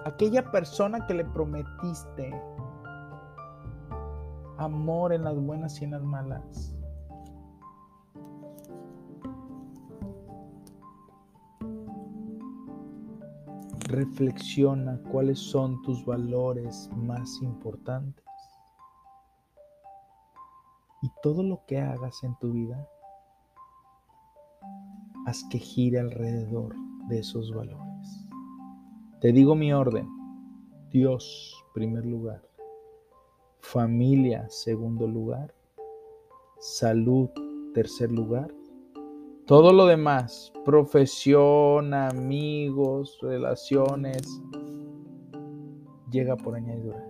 Aquella 0.06 0.50
persona 0.52 1.06
que 1.06 1.14
le 1.14 1.26
prometiste 1.26 2.32
amor 4.58 5.14
en 5.14 5.24
las 5.24 5.36
buenas 5.36 5.82
y 5.82 5.86
en 5.86 5.92
las 5.92 6.04
malas. 6.04 6.76
Reflexiona 13.88 15.02
cuáles 15.12 15.40
son 15.40 15.82
tus 15.82 16.06
valores 16.06 16.90
más 16.96 17.42
importantes. 17.42 18.26
Y 21.02 21.12
todo 21.24 21.44
lo 21.44 21.66
que 21.66 21.82
hagas 21.82 22.24
en 22.24 22.38
tu 22.38 22.52
vida, 22.52 22.88
haz 25.26 25.44
que 25.50 25.58
gire 25.58 26.00
alrededor 26.00 26.76
de 27.10 27.20
esos 27.20 27.54
valores. 27.54 27.91
Te 29.22 29.32
digo 29.32 29.54
mi 29.54 29.72
orden. 29.72 30.10
Dios, 30.90 31.56
primer 31.76 32.04
lugar. 32.08 32.42
Familia, 33.60 34.50
segundo 34.50 35.08
lugar. 35.08 35.54
Salud, 36.60 37.30
tercer 37.72 38.12
lugar. 38.12 38.52
Todo 39.46 39.74
lo 39.74 39.86
demás, 39.86 40.52
profesión, 40.66 41.94
amigos, 41.94 43.20
relaciones, 43.22 44.24
llega 46.10 46.36
por 46.36 46.56
añadidura. 46.56 47.06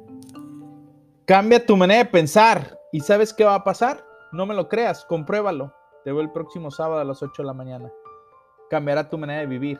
Cambia 1.24 1.66
tu 1.66 1.78
manera 1.78 2.04
de 2.04 2.10
pensar 2.10 2.78
y 2.92 3.00
¿sabes 3.00 3.34
qué 3.34 3.46
va 3.46 3.56
a 3.56 3.64
pasar? 3.64 4.04
No 4.34 4.46
me 4.46 4.54
lo 4.54 4.68
creas, 4.68 5.06
compruébalo. 5.06 5.74
Te 6.04 6.12
veo 6.12 6.20
el 6.20 6.32
próximo 6.34 6.72
sábado 6.72 7.00
a 7.00 7.06
las 7.06 7.24
8 7.24 7.42
de 7.42 7.46
la 7.46 7.54
mañana. 7.54 7.90
Cambiará 8.70 9.10
tu 9.10 9.18
manera 9.18 9.40
de 9.40 9.48
vivir. 9.48 9.80